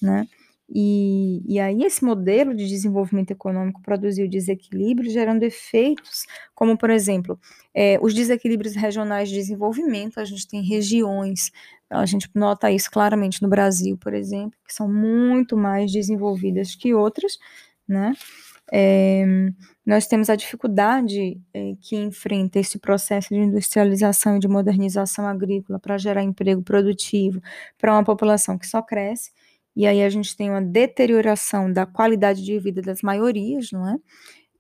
né? 0.01 0.27
E, 0.75 1.43
e 1.47 1.61
aí 1.61 1.83
esse 1.83 2.03
modelo 2.03 2.55
de 2.55 2.67
desenvolvimento 2.67 3.31
econômico 3.31 3.83
produziu 3.83 4.27
desequilíbrio, 4.27 5.11
gerando 5.11 5.43
efeitos, 5.43 6.25
como, 6.55 6.79
por 6.79 6.89
exemplo, 6.89 7.39
é, 7.75 7.99
os 8.01 8.15
desequilíbrios 8.15 8.75
regionais 8.75 9.29
de 9.29 9.35
desenvolvimento, 9.35 10.19
a 10.19 10.25
gente 10.25 10.49
tem 10.49 10.63
regiões, 10.63 11.51
a 11.93 12.07
gente 12.07 12.29
nota 12.35 12.71
isso 12.71 12.91
claramente 12.91 13.43
no 13.43 13.49
Brasil, 13.49 13.97
por 13.99 14.15
exemplo, 14.15 14.59
que 14.67 14.73
são 14.73 14.91
muito 14.91 15.57
mais 15.57 15.93
desenvolvidas 15.93 16.75
que 16.75 16.95
outras, 16.95 17.39
né? 17.87 18.13
É, 18.75 19.27
nós 19.85 20.07
temos 20.07 20.31
a 20.31 20.37
dificuldade 20.37 21.39
é, 21.53 21.75
que 21.81 21.97
enfrenta 21.97 22.59
esse 22.59 22.79
processo 22.79 23.29
de 23.29 23.37
industrialização 23.41 24.37
e 24.37 24.41
de 24.41 24.49
modernização 24.49 25.27
agrícola 25.27 25.79
para 25.79 25.99
gerar 25.99 26.23
emprego 26.23 26.63
produtivo 26.63 27.43
para 27.79 27.93
uma 27.93 28.05
população 28.05 28.57
que 28.57 28.67
só 28.67 28.81
cresce, 28.81 29.33
e 29.75 29.87
aí 29.87 30.03
a 30.03 30.09
gente 30.09 30.37
tem 30.37 30.51
uma 30.51 30.63
deterioração 30.63 31.73
da 31.73 31.87
qualidade 31.87 32.45
de 32.45 32.59
vida 32.59 32.81
das 32.83 33.03
maiorias, 33.03 33.71
não 33.73 33.89
é? 33.89 33.97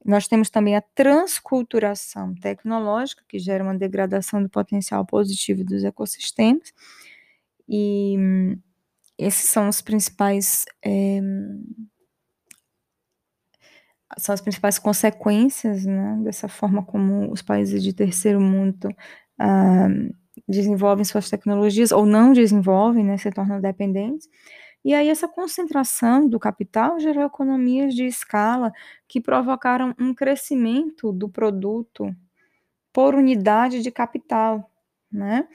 Nós 0.04 0.26
temos 0.26 0.50
também 0.50 0.74
a 0.74 0.82
transculturação 0.94 2.34
tecnológica, 2.34 3.22
que 3.28 3.38
gera 3.38 3.62
uma 3.62 3.74
degradação 3.74 4.42
do 4.42 4.48
potencial 4.48 5.06
positivo 5.06 5.64
dos 5.64 5.84
ecossistemas, 5.84 6.72
e 7.68 8.16
esses 9.18 9.48
são 9.48 9.68
os 9.68 9.80
principais. 9.80 10.64
É, 10.84 11.20
são 14.18 14.34
as 14.34 14.40
principais 14.40 14.78
consequências 14.78 15.86
né, 15.86 16.18
dessa 16.22 16.48
forma 16.48 16.84
como 16.84 17.32
os 17.32 17.40
países 17.40 17.82
de 17.82 17.94
terceiro 17.94 18.40
mundo 18.40 18.88
ah, 19.38 19.88
desenvolvem 20.46 21.04
suas 21.04 21.30
tecnologias 21.30 21.92
ou 21.92 22.04
não 22.04 22.32
desenvolvem, 22.32 23.04
né, 23.04 23.16
se 23.16 23.30
tornam 23.30 23.60
dependentes. 23.60 24.28
E 24.84 24.94
aí 24.94 25.08
essa 25.08 25.28
concentração 25.28 26.28
do 26.28 26.40
capital 26.40 26.98
gerou 26.98 27.24
economias 27.24 27.94
de 27.94 28.04
escala 28.04 28.72
que 29.08 29.20
provocaram 29.20 29.94
um 29.98 30.12
crescimento 30.12 31.12
do 31.12 31.28
produto 31.28 32.14
por 32.92 33.14
unidade 33.14 33.80
de 33.80 33.90
capital, 33.90 34.70
né? 35.10 35.48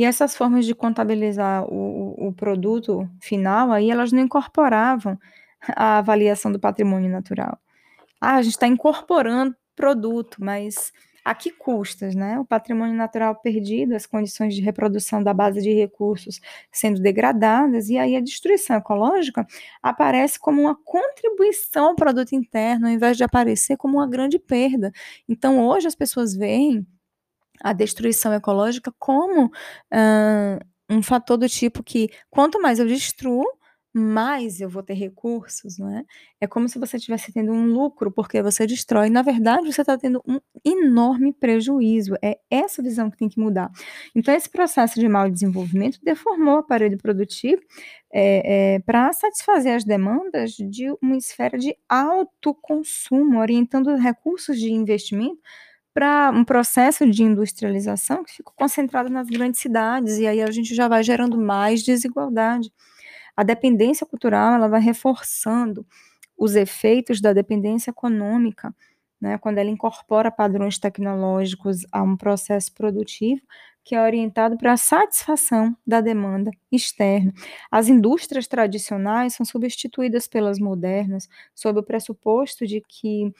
E 0.00 0.04
essas 0.04 0.34
formas 0.34 0.64
de 0.64 0.74
contabilizar 0.74 1.62
o, 1.70 2.28
o 2.28 2.32
produto 2.32 3.06
final 3.20 3.70
aí, 3.70 3.90
elas 3.90 4.12
não 4.12 4.22
incorporavam 4.22 5.18
a 5.76 5.98
avaliação 5.98 6.50
do 6.50 6.58
patrimônio 6.58 7.10
natural. 7.10 7.58
Ah, 8.18 8.36
a 8.36 8.42
gente 8.42 8.54
está 8.54 8.66
incorporando 8.66 9.54
produto, 9.76 10.38
mas 10.42 10.90
a 11.22 11.34
que 11.34 11.50
custas, 11.50 12.14
né? 12.14 12.38
O 12.40 12.46
patrimônio 12.46 12.94
natural 12.96 13.36
perdido, 13.42 13.94
as 13.94 14.06
condições 14.06 14.54
de 14.54 14.62
reprodução 14.62 15.22
da 15.22 15.34
base 15.34 15.60
de 15.60 15.74
recursos 15.74 16.40
sendo 16.72 16.98
degradadas, 17.02 17.90
e 17.90 17.98
aí 17.98 18.16
a 18.16 18.22
destruição 18.22 18.78
ecológica 18.78 19.46
aparece 19.82 20.40
como 20.40 20.62
uma 20.62 20.78
contribuição 20.82 21.88
ao 21.88 21.94
produto 21.94 22.32
interno, 22.34 22.86
ao 22.86 22.92
invés 22.94 23.18
de 23.18 23.24
aparecer 23.24 23.76
como 23.76 23.98
uma 23.98 24.08
grande 24.08 24.38
perda. 24.38 24.90
Então, 25.28 25.62
hoje 25.62 25.88
as 25.88 25.94
pessoas 25.94 26.34
veem 26.34 26.86
a 27.62 27.72
destruição 27.72 28.32
ecológica 28.32 28.92
como 28.98 29.46
uh, 29.46 30.64
um 30.88 31.02
fator 31.02 31.36
do 31.36 31.48
tipo 31.48 31.82
que 31.82 32.10
quanto 32.30 32.60
mais 32.60 32.78
eu 32.78 32.86
destruo, 32.86 33.44
mais 33.92 34.60
eu 34.60 34.68
vou 34.68 34.82
ter 34.82 34.94
recursos, 34.94 35.76
não 35.76 35.96
é? 35.96 36.04
É 36.40 36.46
como 36.46 36.68
se 36.68 36.78
você 36.78 36.96
estivesse 36.96 37.32
tendo 37.32 37.52
um 37.52 37.66
lucro 37.66 38.10
porque 38.10 38.40
você 38.40 38.64
destrói. 38.66 39.10
Na 39.10 39.22
verdade, 39.22 39.72
você 39.72 39.80
está 39.80 39.98
tendo 39.98 40.22
um 40.26 40.38
enorme 40.64 41.32
prejuízo. 41.32 42.14
É 42.22 42.38
essa 42.48 42.82
visão 42.82 43.10
que 43.10 43.16
tem 43.16 43.28
que 43.28 43.40
mudar. 43.40 43.68
Então, 44.14 44.32
esse 44.32 44.48
processo 44.48 45.00
de 45.00 45.08
mal 45.08 45.28
desenvolvimento 45.28 45.98
deformou 46.02 46.54
o 46.54 46.58
aparelho 46.58 46.98
produtivo 46.98 47.60
é, 48.12 48.74
é, 48.74 48.78
para 48.80 49.12
satisfazer 49.12 49.74
as 49.74 49.84
demandas 49.84 50.52
de 50.52 50.92
uma 51.02 51.16
esfera 51.16 51.58
de 51.58 51.76
alto 51.88 52.54
consumo, 52.54 53.40
orientando 53.40 53.96
recursos 53.96 54.56
de 54.58 54.72
investimento 54.72 55.40
para 55.94 56.30
um 56.30 56.44
processo 56.44 57.08
de 57.10 57.22
industrialização 57.24 58.24
que 58.24 58.32
ficou 58.32 58.54
concentrado 58.56 59.10
nas 59.10 59.28
grandes 59.28 59.60
cidades, 59.60 60.18
e 60.18 60.26
aí 60.26 60.42
a 60.42 60.50
gente 60.50 60.74
já 60.74 60.88
vai 60.88 61.02
gerando 61.02 61.38
mais 61.38 61.82
desigualdade. 61.82 62.72
A 63.36 63.42
dependência 63.44 64.06
cultural 64.06 64.54
ela 64.54 64.68
vai 64.68 64.80
reforçando 64.80 65.86
os 66.38 66.54
efeitos 66.56 67.20
da 67.20 67.32
dependência 67.32 67.90
econômica, 67.90 68.74
né, 69.20 69.38
quando 69.38 69.58
ela 69.58 69.70
incorpora 69.70 70.30
padrões 70.30 70.78
tecnológicos 70.78 71.86
a 71.92 72.02
um 72.02 72.16
processo 72.16 72.72
produtivo 72.74 73.42
que 73.84 73.94
é 73.94 74.02
orientado 74.02 74.56
para 74.56 74.72
a 74.72 74.76
satisfação 74.76 75.76
da 75.86 76.00
demanda 76.00 76.50
externa. 76.70 77.32
As 77.70 77.88
indústrias 77.88 78.46
tradicionais 78.46 79.34
são 79.34 79.44
substituídas 79.44 80.28
pelas 80.28 80.58
modernas, 80.58 81.28
sob 81.54 81.80
o 81.80 81.82
pressuposto 81.82 82.66
de 82.66 82.82
que 82.88 83.32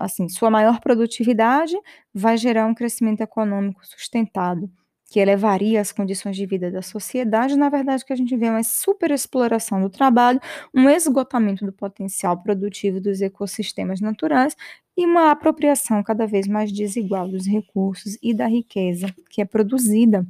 assim, 0.00 0.28
sua 0.28 0.50
maior 0.50 0.80
produtividade 0.80 1.76
vai 2.14 2.36
gerar 2.38 2.66
um 2.66 2.74
crescimento 2.74 3.20
econômico 3.20 3.86
sustentado 3.86 4.70
que 5.08 5.20
elevaria 5.20 5.80
as 5.80 5.92
condições 5.92 6.36
de 6.36 6.44
vida 6.46 6.70
da 6.70 6.82
sociedade, 6.82 7.56
na 7.56 7.68
verdade 7.68 8.04
que 8.04 8.12
a 8.12 8.16
gente 8.16 8.36
vê 8.36 8.50
uma 8.50 8.62
superexploração 8.62 9.80
do 9.80 9.88
trabalho, 9.88 10.40
um 10.74 10.88
esgotamento 10.90 11.64
do 11.64 11.72
potencial 11.72 12.36
produtivo 12.42 13.00
dos 13.00 13.20
ecossistemas 13.20 14.00
naturais 14.00 14.56
e 14.96 15.06
uma 15.06 15.30
apropriação 15.30 16.02
cada 16.02 16.26
vez 16.26 16.48
mais 16.48 16.72
desigual 16.72 17.28
dos 17.28 17.46
recursos 17.46 18.18
e 18.20 18.34
da 18.34 18.46
riqueza 18.46 19.14
que 19.30 19.40
é 19.40 19.44
produzida. 19.44 20.26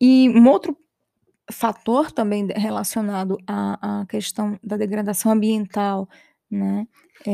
E 0.00 0.28
um 0.30 0.48
outro 0.48 0.76
fator 1.50 2.10
também 2.10 2.48
relacionado 2.56 3.36
à, 3.46 4.00
à 4.00 4.06
questão 4.06 4.58
da 4.62 4.76
degradação 4.76 5.32
ambiental 5.32 6.08
né? 6.52 6.86
É, 7.26 7.32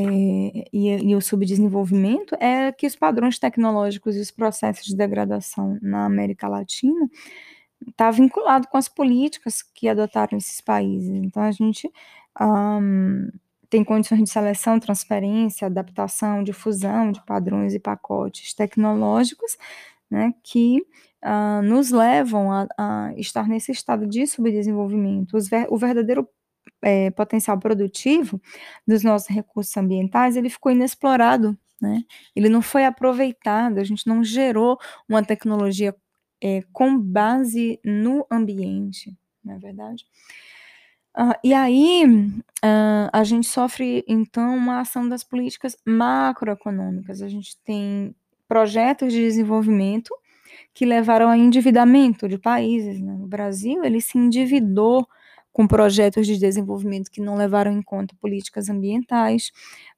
e, 0.72 1.10
e, 1.10 1.16
o 1.16 1.20
subdesenvolvimento 1.20 2.36
é 2.40 2.70
que 2.70 2.86
os 2.86 2.94
padrões 2.94 3.38
tecnológicos 3.38 4.16
e 4.16 4.20
os 4.20 4.30
processos 4.30 4.86
de 4.86 4.96
degradação 4.96 5.78
na 5.82 6.04
América 6.04 6.46
Latina 6.46 7.08
está 7.88 8.10
vinculado 8.10 8.68
com 8.68 8.76
as 8.76 8.88
políticas 8.88 9.62
que 9.62 9.88
adotaram 9.88 10.38
esses 10.38 10.60
países. 10.60 11.10
Então 11.10 11.42
a 11.42 11.50
gente 11.50 11.90
um, 12.40 13.28
tem 13.68 13.82
condições 13.82 14.22
de 14.22 14.30
seleção, 14.30 14.78
transferência, 14.78 15.66
adaptação, 15.66 16.44
difusão 16.44 17.10
de 17.10 17.24
padrões 17.24 17.74
e 17.74 17.80
pacotes 17.80 18.54
tecnológicos, 18.54 19.56
né, 20.10 20.32
que 20.42 20.80
uh, 21.24 21.62
nos 21.62 21.90
levam 21.90 22.52
a, 22.52 22.66
a, 22.78 23.12
estar 23.16 23.48
nesse 23.48 23.72
estado 23.72 24.06
de 24.06 24.26
subdesenvolvimento. 24.26 25.38
Ver, 25.40 25.66
o 25.70 25.76
verdadeiro 25.76 26.28
é, 26.82 27.10
potencial 27.10 27.58
produtivo 27.58 28.40
dos 28.86 29.02
nossos 29.02 29.28
recursos 29.28 29.76
ambientais, 29.76 30.36
ele 30.36 30.50
ficou 30.50 30.72
inexplorado, 30.72 31.56
né? 31.80 32.02
Ele 32.34 32.48
não 32.48 32.62
foi 32.62 32.84
aproveitado, 32.84 33.78
a 33.78 33.84
gente 33.84 34.06
não 34.06 34.22
gerou 34.22 34.78
uma 35.08 35.22
tecnologia 35.22 35.94
é, 36.42 36.62
com 36.72 36.98
base 36.98 37.80
no 37.84 38.26
ambiente, 38.30 39.16
não 39.44 39.54
é 39.54 39.58
verdade? 39.58 40.04
Uh, 41.16 41.34
e 41.42 41.52
aí, 41.52 42.04
uh, 42.04 43.10
a 43.12 43.24
gente 43.24 43.48
sofre, 43.48 44.04
então, 44.06 44.56
uma 44.56 44.80
ação 44.80 45.08
das 45.08 45.24
políticas 45.24 45.76
macroeconômicas. 45.84 47.22
A 47.22 47.28
gente 47.28 47.56
tem 47.64 48.14
projetos 48.46 49.12
de 49.12 49.20
desenvolvimento 49.20 50.14
que 50.72 50.86
levaram 50.86 51.28
ao 51.28 51.34
endividamento 51.34 52.28
de 52.28 52.38
países. 52.38 53.00
Né? 53.00 53.14
O 53.20 53.26
Brasil 53.26 53.84
ele 53.84 54.00
se 54.00 54.16
endividou 54.16 55.08
com 55.58 55.66
projetos 55.66 56.24
de 56.24 56.38
desenvolvimento 56.38 57.10
que 57.10 57.20
não 57.20 57.34
levaram 57.34 57.72
em 57.72 57.82
conta 57.82 58.14
políticas 58.20 58.68
ambientais, 58.68 59.50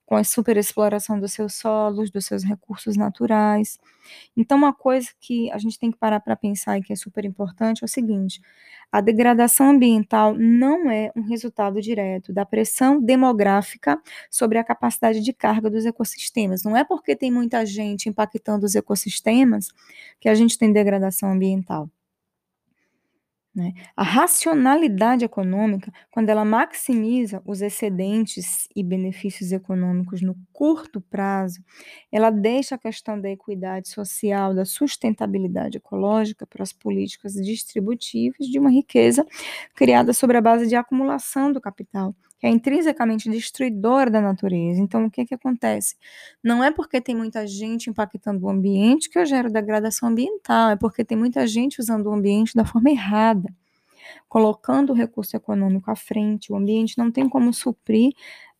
com 0.07 0.16
a 0.16 0.25
superexploração 0.25 1.20
dos 1.20 1.35
seus 1.35 1.55
solos, 1.55 2.11
dos 2.11 2.25
seus 2.25 2.42
recursos 2.42 2.96
naturais. 2.96 3.79
Então, 4.35 4.57
uma 4.57 4.73
coisa 4.73 5.11
que 5.20 5.51
a 5.53 5.59
gente 5.59 5.79
tem 5.79 5.90
que 5.90 5.99
parar 5.99 6.18
para 6.20 6.35
pensar 6.35 6.79
e 6.79 6.83
que 6.83 6.94
é 6.94 6.96
super 6.96 7.27
importante 7.27 7.83
é 7.83 7.85
o 7.85 7.88
seguinte: 7.88 8.40
a 8.90 9.03
degradação 9.03 9.68
ambiental 9.68 10.35
não 10.35 10.90
é 10.90 11.12
um 11.14 11.20
resultado 11.29 11.79
direto 11.83 12.33
da 12.33 12.46
pressão 12.46 12.99
demográfica 12.99 14.01
sobre 14.31 14.57
a 14.57 14.64
capacidade 14.64 15.20
de 15.20 15.33
carga 15.35 15.68
dos 15.68 15.85
ecossistemas. 15.85 16.64
Não 16.64 16.75
é 16.75 16.85
porque 16.85 17.14
tem 17.14 17.31
muita 17.31 17.66
gente 17.66 18.09
impactando 18.09 18.64
os 18.64 18.75
ecossistemas 18.75 19.68
que 20.18 20.29
a 20.31 20.35
gente 20.35 20.57
tem 20.57 20.73
degradação 20.73 21.31
ambiental. 21.33 21.90
Né? 23.53 23.73
A 23.97 24.05
racionalidade 24.05 25.25
econômica, 25.25 25.93
quando 26.13 26.29
ela 26.29 26.45
maximiza 26.45 27.43
os 27.45 27.61
excedentes 27.61 28.69
e 28.77 28.83
benefícios 28.83 29.51
econômicos 29.51 30.23
no 30.23 30.37
curto 30.53 31.01
prazo, 31.01 31.61
ela 32.13 32.31
deixa 32.31 32.77
a 32.77 32.79
questão 32.79 33.21
da 33.21 33.29
equidade 33.29 33.89
social, 33.89 34.55
da 34.55 34.65
sustentabilidade 34.65 35.79
ecológica 35.79 36.47
para 36.47 36.63
as 36.63 36.73
políticas 36.73 37.33
distributivas 37.35 38.47
de 38.47 38.57
uma 38.59 38.71
riqueza 38.71 39.27
criada 39.75 40.13
sobre 40.13 40.37
a 40.37 40.41
base 40.41 40.69
de 40.69 40.77
acumulação 40.77 41.53
do 41.53 41.61
capital, 41.61 42.15
que 42.40 42.46
é 42.46 42.50
intrinsecamente 42.50 43.29
destruidora 43.29 44.11
da 44.11 44.20
natureza. 44.20 44.81
Então, 44.81 45.05
o 45.05 45.11
que, 45.11 45.26
que 45.26 45.35
acontece? 45.35 45.94
Não 46.42 46.64
é 46.64 46.70
porque 46.70 46.98
tem 46.98 47.14
muita 47.14 47.46
gente 47.46 47.90
impactando 47.90 48.46
o 48.46 48.48
ambiente 48.48 49.11
que 49.11 49.18
eu 49.18 49.26
gero 49.26 49.53
degradação 49.53 50.09
ambiental, 50.09 50.70
é 50.70 50.76
porque 50.76 51.05
tem 51.05 51.18
muita 51.18 51.46
gente 51.46 51.79
usando 51.79 52.07
o 52.07 52.12
ambiente 52.12 52.55
da 52.55 52.64
forma 52.64 52.88
errada, 52.88 53.55
colocando 54.26 54.90
o 54.90 54.96
recurso 54.96 55.37
econômico 55.37 55.90
à 55.90 55.94
frente. 55.94 56.50
O 56.50 56.57
ambiente 56.57 56.96
não 56.96 57.12
tem 57.12 57.29
como 57.29 57.53
suprir 57.53 58.14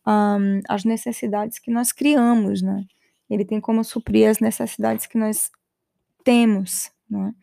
um, 0.05 0.61
as 0.69 0.85
necessidades 0.85 1.57
que 1.57 1.71
nós 1.71 1.91
criamos, 1.91 2.61
né? 2.61 2.85
Ele 3.27 3.43
tem 3.43 3.59
como 3.59 3.83
suprir 3.83 4.29
as 4.29 4.39
necessidades 4.39 5.07
que 5.07 5.17
nós 5.17 5.49
temos, 6.23 6.91
né? 7.09 7.33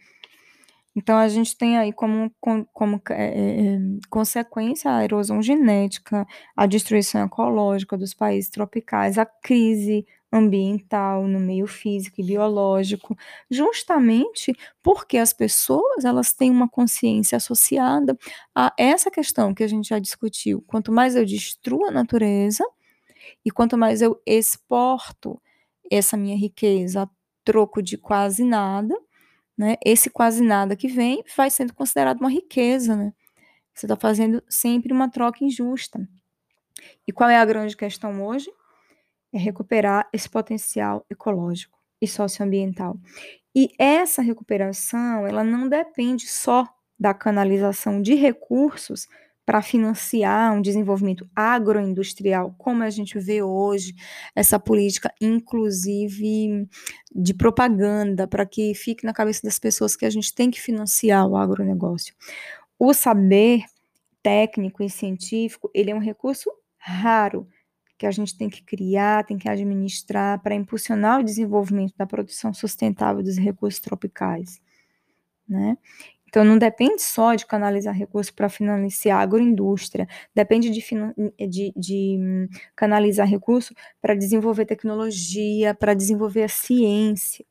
Então, 0.98 1.16
a 1.16 1.28
gente 1.28 1.56
tem 1.56 1.78
aí 1.78 1.92
como, 1.92 2.28
como, 2.40 2.68
como 2.72 3.00
é, 3.10 3.76
é, 3.76 3.78
consequência 4.10 4.90
a 4.90 5.04
erosão 5.04 5.40
genética, 5.40 6.26
a 6.56 6.66
destruição 6.66 7.24
ecológica 7.24 7.96
dos 7.96 8.12
países 8.12 8.50
tropicais, 8.50 9.16
a 9.16 9.24
crise 9.24 10.04
ambiental 10.32 11.28
no 11.28 11.38
meio 11.38 11.68
físico 11.68 12.20
e 12.20 12.24
biológico, 12.24 13.16
justamente 13.48 14.52
porque 14.82 15.18
as 15.18 15.32
pessoas 15.32 16.04
elas 16.04 16.32
têm 16.32 16.50
uma 16.50 16.68
consciência 16.68 17.36
associada 17.36 18.18
a 18.52 18.74
essa 18.76 19.08
questão 19.08 19.54
que 19.54 19.62
a 19.62 19.68
gente 19.68 19.90
já 19.90 20.00
discutiu. 20.00 20.64
Quanto 20.66 20.90
mais 20.90 21.14
eu 21.14 21.24
destruo 21.24 21.86
a 21.86 21.92
natureza 21.92 22.64
e 23.44 23.52
quanto 23.52 23.78
mais 23.78 24.02
eu 24.02 24.20
exporto 24.26 25.40
essa 25.90 26.16
minha 26.16 26.36
riqueza 26.36 27.02
a 27.04 27.08
troco 27.44 27.80
de 27.80 27.96
quase 27.96 28.44
nada, 28.44 28.94
né? 29.58 29.76
Esse 29.84 30.08
quase 30.08 30.42
nada 30.42 30.76
que 30.76 30.86
vem 30.86 31.24
vai 31.36 31.50
sendo 31.50 31.74
considerado 31.74 32.20
uma 32.20 32.30
riqueza, 32.30 32.94
né? 32.96 33.12
Você 33.74 33.86
está 33.86 33.96
fazendo 33.96 34.42
sempre 34.48 34.92
uma 34.92 35.10
troca 35.10 35.44
injusta. 35.44 36.08
E 37.06 37.12
qual 37.12 37.28
é 37.28 37.36
a 37.36 37.44
grande 37.44 37.76
questão 37.76 38.24
hoje? 38.24 38.50
É 39.32 39.38
recuperar 39.38 40.08
esse 40.12 40.30
potencial 40.30 41.04
ecológico 41.10 41.78
e 42.00 42.06
socioambiental. 42.06 42.96
E 43.54 43.70
essa 43.78 44.22
recuperação, 44.22 45.26
ela 45.26 45.42
não 45.42 45.68
depende 45.68 46.28
só 46.28 46.66
da 46.98 47.12
canalização 47.12 48.00
de 48.00 48.14
recursos 48.14 49.08
para 49.48 49.62
financiar 49.62 50.52
um 50.52 50.60
desenvolvimento 50.60 51.26
agroindustrial, 51.34 52.54
como 52.58 52.82
a 52.82 52.90
gente 52.90 53.18
vê 53.18 53.42
hoje, 53.42 53.94
essa 54.36 54.60
política, 54.60 55.10
inclusive 55.18 56.68
de 57.10 57.32
propaganda, 57.32 58.28
para 58.28 58.44
que 58.44 58.74
fique 58.74 59.06
na 59.06 59.14
cabeça 59.14 59.40
das 59.42 59.58
pessoas 59.58 59.96
que 59.96 60.04
a 60.04 60.10
gente 60.10 60.34
tem 60.34 60.50
que 60.50 60.60
financiar 60.60 61.26
o 61.26 61.34
agronegócio. 61.34 62.14
O 62.78 62.92
saber 62.92 63.62
técnico 64.22 64.82
e 64.82 64.90
científico, 64.90 65.70
ele 65.72 65.92
é 65.92 65.94
um 65.94 65.98
recurso 65.98 66.50
raro 66.76 67.48
que 67.96 68.04
a 68.04 68.10
gente 68.10 68.36
tem 68.36 68.50
que 68.50 68.62
criar, 68.62 69.24
tem 69.24 69.38
que 69.38 69.48
administrar 69.48 70.42
para 70.42 70.54
impulsionar 70.54 71.20
o 71.20 71.24
desenvolvimento 71.24 71.94
da 71.96 72.06
produção 72.06 72.52
sustentável 72.52 73.22
dos 73.22 73.38
recursos 73.38 73.80
tropicais, 73.80 74.60
né? 75.48 75.78
Então, 76.28 76.44
não 76.44 76.58
depende 76.58 77.02
só 77.02 77.34
de 77.34 77.46
canalizar 77.46 77.94
recursos 77.94 78.30
para 78.30 78.48
financiar 78.48 79.18
a 79.18 79.22
agroindústria, 79.22 80.06
depende 80.34 80.70
de, 80.70 80.84
de, 81.48 81.72
de 81.74 82.48
canalizar 82.76 83.26
recursos 83.26 83.74
para 84.00 84.14
desenvolver 84.14 84.66
tecnologia, 84.66 85.74
para 85.74 85.94
desenvolver 85.94 86.42
a 86.44 86.48
ciência. 86.48 87.44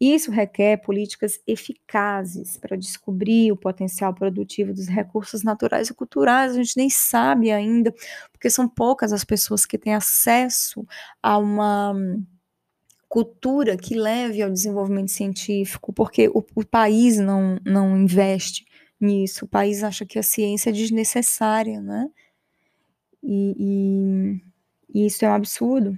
Isso 0.00 0.30
requer 0.30 0.78
políticas 0.78 1.40
eficazes 1.46 2.56
para 2.56 2.76
descobrir 2.76 3.52
o 3.52 3.56
potencial 3.56 4.12
produtivo 4.12 4.74
dos 4.74 4.88
recursos 4.88 5.42
naturais 5.42 5.88
e 5.88 5.94
culturais. 5.94 6.52
A 6.52 6.56
gente 6.56 6.76
nem 6.76 6.90
sabe 6.90 7.50
ainda, 7.52 7.94
porque 8.32 8.50
são 8.50 8.68
poucas 8.68 9.12
as 9.12 9.24
pessoas 9.24 9.64
que 9.64 9.78
têm 9.78 9.94
acesso 9.94 10.84
a 11.22 11.38
uma 11.38 11.94
cultura 13.14 13.76
que 13.76 13.94
leve 13.94 14.42
ao 14.42 14.50
desenvolvimento 14.50 15.12
científico, 15.12 15.92
porque 15.92 16.26
o, 16.30 16.44
o 16.52 16.66
país 16.66 17.16
não, 17.16 17.60
não 17.64 17.96
investe 17.96 18.66
nisso, 19.00 19.44
o 19.44 19.48
país 19.48 19.84
acha 19.84 20.04
que 20.04 20.18
a 20.18 20.22
ciência 20.22 20.70
é 20.70 20.72
desnecessária, 20.72 21.80
né? 21.80 22.10
E, 23.22 24.40
e, 24.92 24.98
e, 24.98 25.06
isso 25.06 25.24
é 25.24 25.28
um 25.28 25.32
absurdo. 25.32 25.96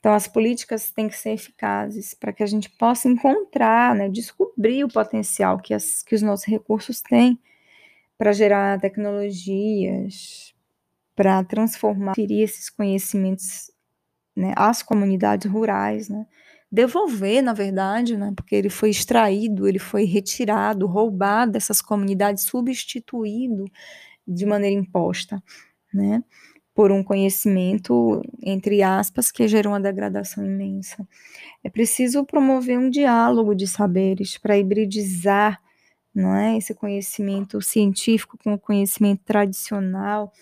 Então, 0.00 0.14
as 0.14 0.26
políticas 0.26 0.90
têm 0.90 1.06
que 1.06 1.18
ser 1.18 1.32
eficazes 1.32 2.14
para 2.14 2.32
que 2.32 2.42
a 2.42 2.46
gente 2.46 2.70
possa 2.70 3.08
encontrar, 3.08 3.94
né, 3.94 4.08
descobrir 4.08 4.84
o 4.84 4.88
potencial 4.88 5.58
que, 5.58 5.74
as, 5.74 6.02
que 6.02 6.14
os 6.14 6.22
nossos 6.22 6.46
recursos 6.46 7.02
têm 7.02 7.38
para 8.16 8.32
gerar 8.32 8.80
tecnologias, 8.80 10.54
para 11.14 11.44
transformar 11.44 12.14
esses 12.16 12.70
conhecimentos 12.70 13.71
né, 14.36 14.52
às 14.56 14.82
comunidades 14.82 15.50
rurais, 15.50 16.08
né, 16.08 16.26
devolver, 16.70 17.42
na 17.42 17.52
verdade, 17.52 18.16
né, 18.16 18.32
porque 18.34 18.54
ele 18.54 18.70
foi 18.70 18.90
extraído, 18.90 19.68
ele 19.68 19.78
foi 19.78 20.04
retirado, 20.04 20.86
roubado 20.86 21.52
dessas 21.52 21.82
comunidades, 21.82 22.44
substituído 22.44 23.64
de 24.26 24.46
maneira 24.46 24.80
imposta, 24.80 25.42
né, 25.92 26.24
por 26.74 26.90
um 26.90 27.04
conhecimento, 27.04 28.22
entre 28.42 28.82
aspas, 28.82 29.30
que 29.30 29.46
gerou 29.46 29.72
uma 29.74 29.80
degradação 29.80 30.44
imensa. 30.44 31.06
É 31.62 31.68
preciso 31.70 32.24
promover 32.24 32.78
um 32.78 32.88
diálogo 32.90 33.54
de 33.54 33.66
saberes 33.66 34.38
para 34.38 34.56
hibridizar 34.58 35.60
não 36.14 36.36
é, 36.36 36.56
esse 36.58 36.74
conhecimento 36.74 37.60
científico 37.62 38.38
com 38.42 38.54
o 38.54 38.58
conhecimento 38.58 39.22
tradicional 39.24 40.32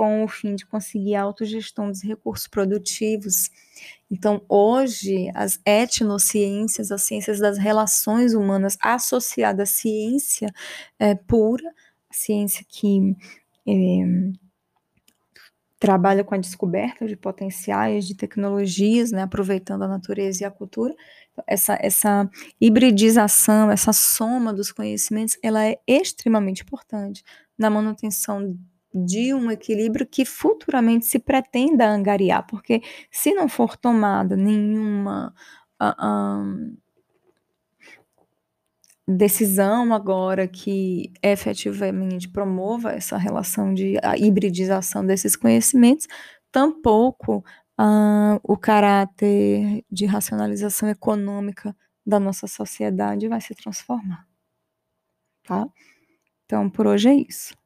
com 0.00 0.24
o 0.24 0.28
fim 0.28 0.54
de 0.54 0.64
conseguir 0.64 1.14
a 1.14 1.20
autogestão 1.20 1.90
dos 1.90 2.02
recursos 2.02 2.46
produtivos. 2.46 3.50
Então, 4.10 4.40
hoje, 4.48 5.30
as 5.34 5.60
etnociências, 5.62 6.90
as 6.90 7.02
ciências 7.02 7.38
das 7.38 7.58
relações 7.58 8.32
humanas 8.32 8.78
associadas 8.80 9.68
à 9.68 9.72
ciência 9.74 10.50
é, 10.98 11.14
pura, 11.14 11.70
ciência 12.10 12.64
que 12.66 13.14
é, 13.68 13.72
trabalha 15.78 16.24
com 16.24 16.34
a 16.34 16.38
descoberta 16.38 17.06
de 17.06 17.14
potenciais, 17.14 18.06
de 18.06 18.14
tecnologias, 18.14 19.12
né, 19.12 19.20
aproveitando 19.20 19.82
a 19.82 19.88
natureza 19.88 20.44
e 20.44 20.46
a 20.46 20.50
cultura. 20.50 20.94
Essa, 21.46 21.76
essa 21.78 22.26
hibridização, 22.58 23.70
essa 23.70 23.92
soma 23.92 24.50
dos 24.50 24.72
conhecimentos, 24.72 25.36
ela 25.42 25.62
é 25.62 25.78
extremamente 25.86 26.62
importante 26.62 27.22
na 27.58 27.68
manutenção 27.68 28.56
de 28.92 29.32
um 29.32 29.50
equilíbrio 29.50 30.06
que 30.06 30.24
futuramente 30.24 31.06
se 31.06 31.18
pretenda 31.18 31.88
angariar, 31.88 32.46
porque 32.46 32.82
se 33.10 33.32
não 33.32 33.48
for 33.48 33.76
tomada 33.76 34.36
nenhuma 34.36 35.32
uh, 35.80 36.76
decisão 39.06 39.92
agora 39.94 40.46
que 40.46 41.12
efetivamente 41.22 42.28
promova 42.28 42.92
essa 42.92 43.16
relação 43.16 43.72
de 43.74 43.94
hibridização 44.18 45.04
desses 45.04 45.36
conhecimentos, 45.36 46.06
tampouco 46.50 47.44
uh, 47.80 48.40
o 48.42 48.56
caráter 48.56 49.84
de 49.90 50.06
racionalização 50.06 50.88
econômica 50.88 51.76
da 52.04 52.18
nossa 52.18 52.46
sociedade 52.46 53.28
vai 53.28 53.40
se 53.40 53.54
transformar. 53.54 54.26
Tá? 55.44 55.66
Então, 56.44 56.68
por 56.68 56.86
hoje 56.86 57.08
é 57.08 57.14
isso. 57.14 57.59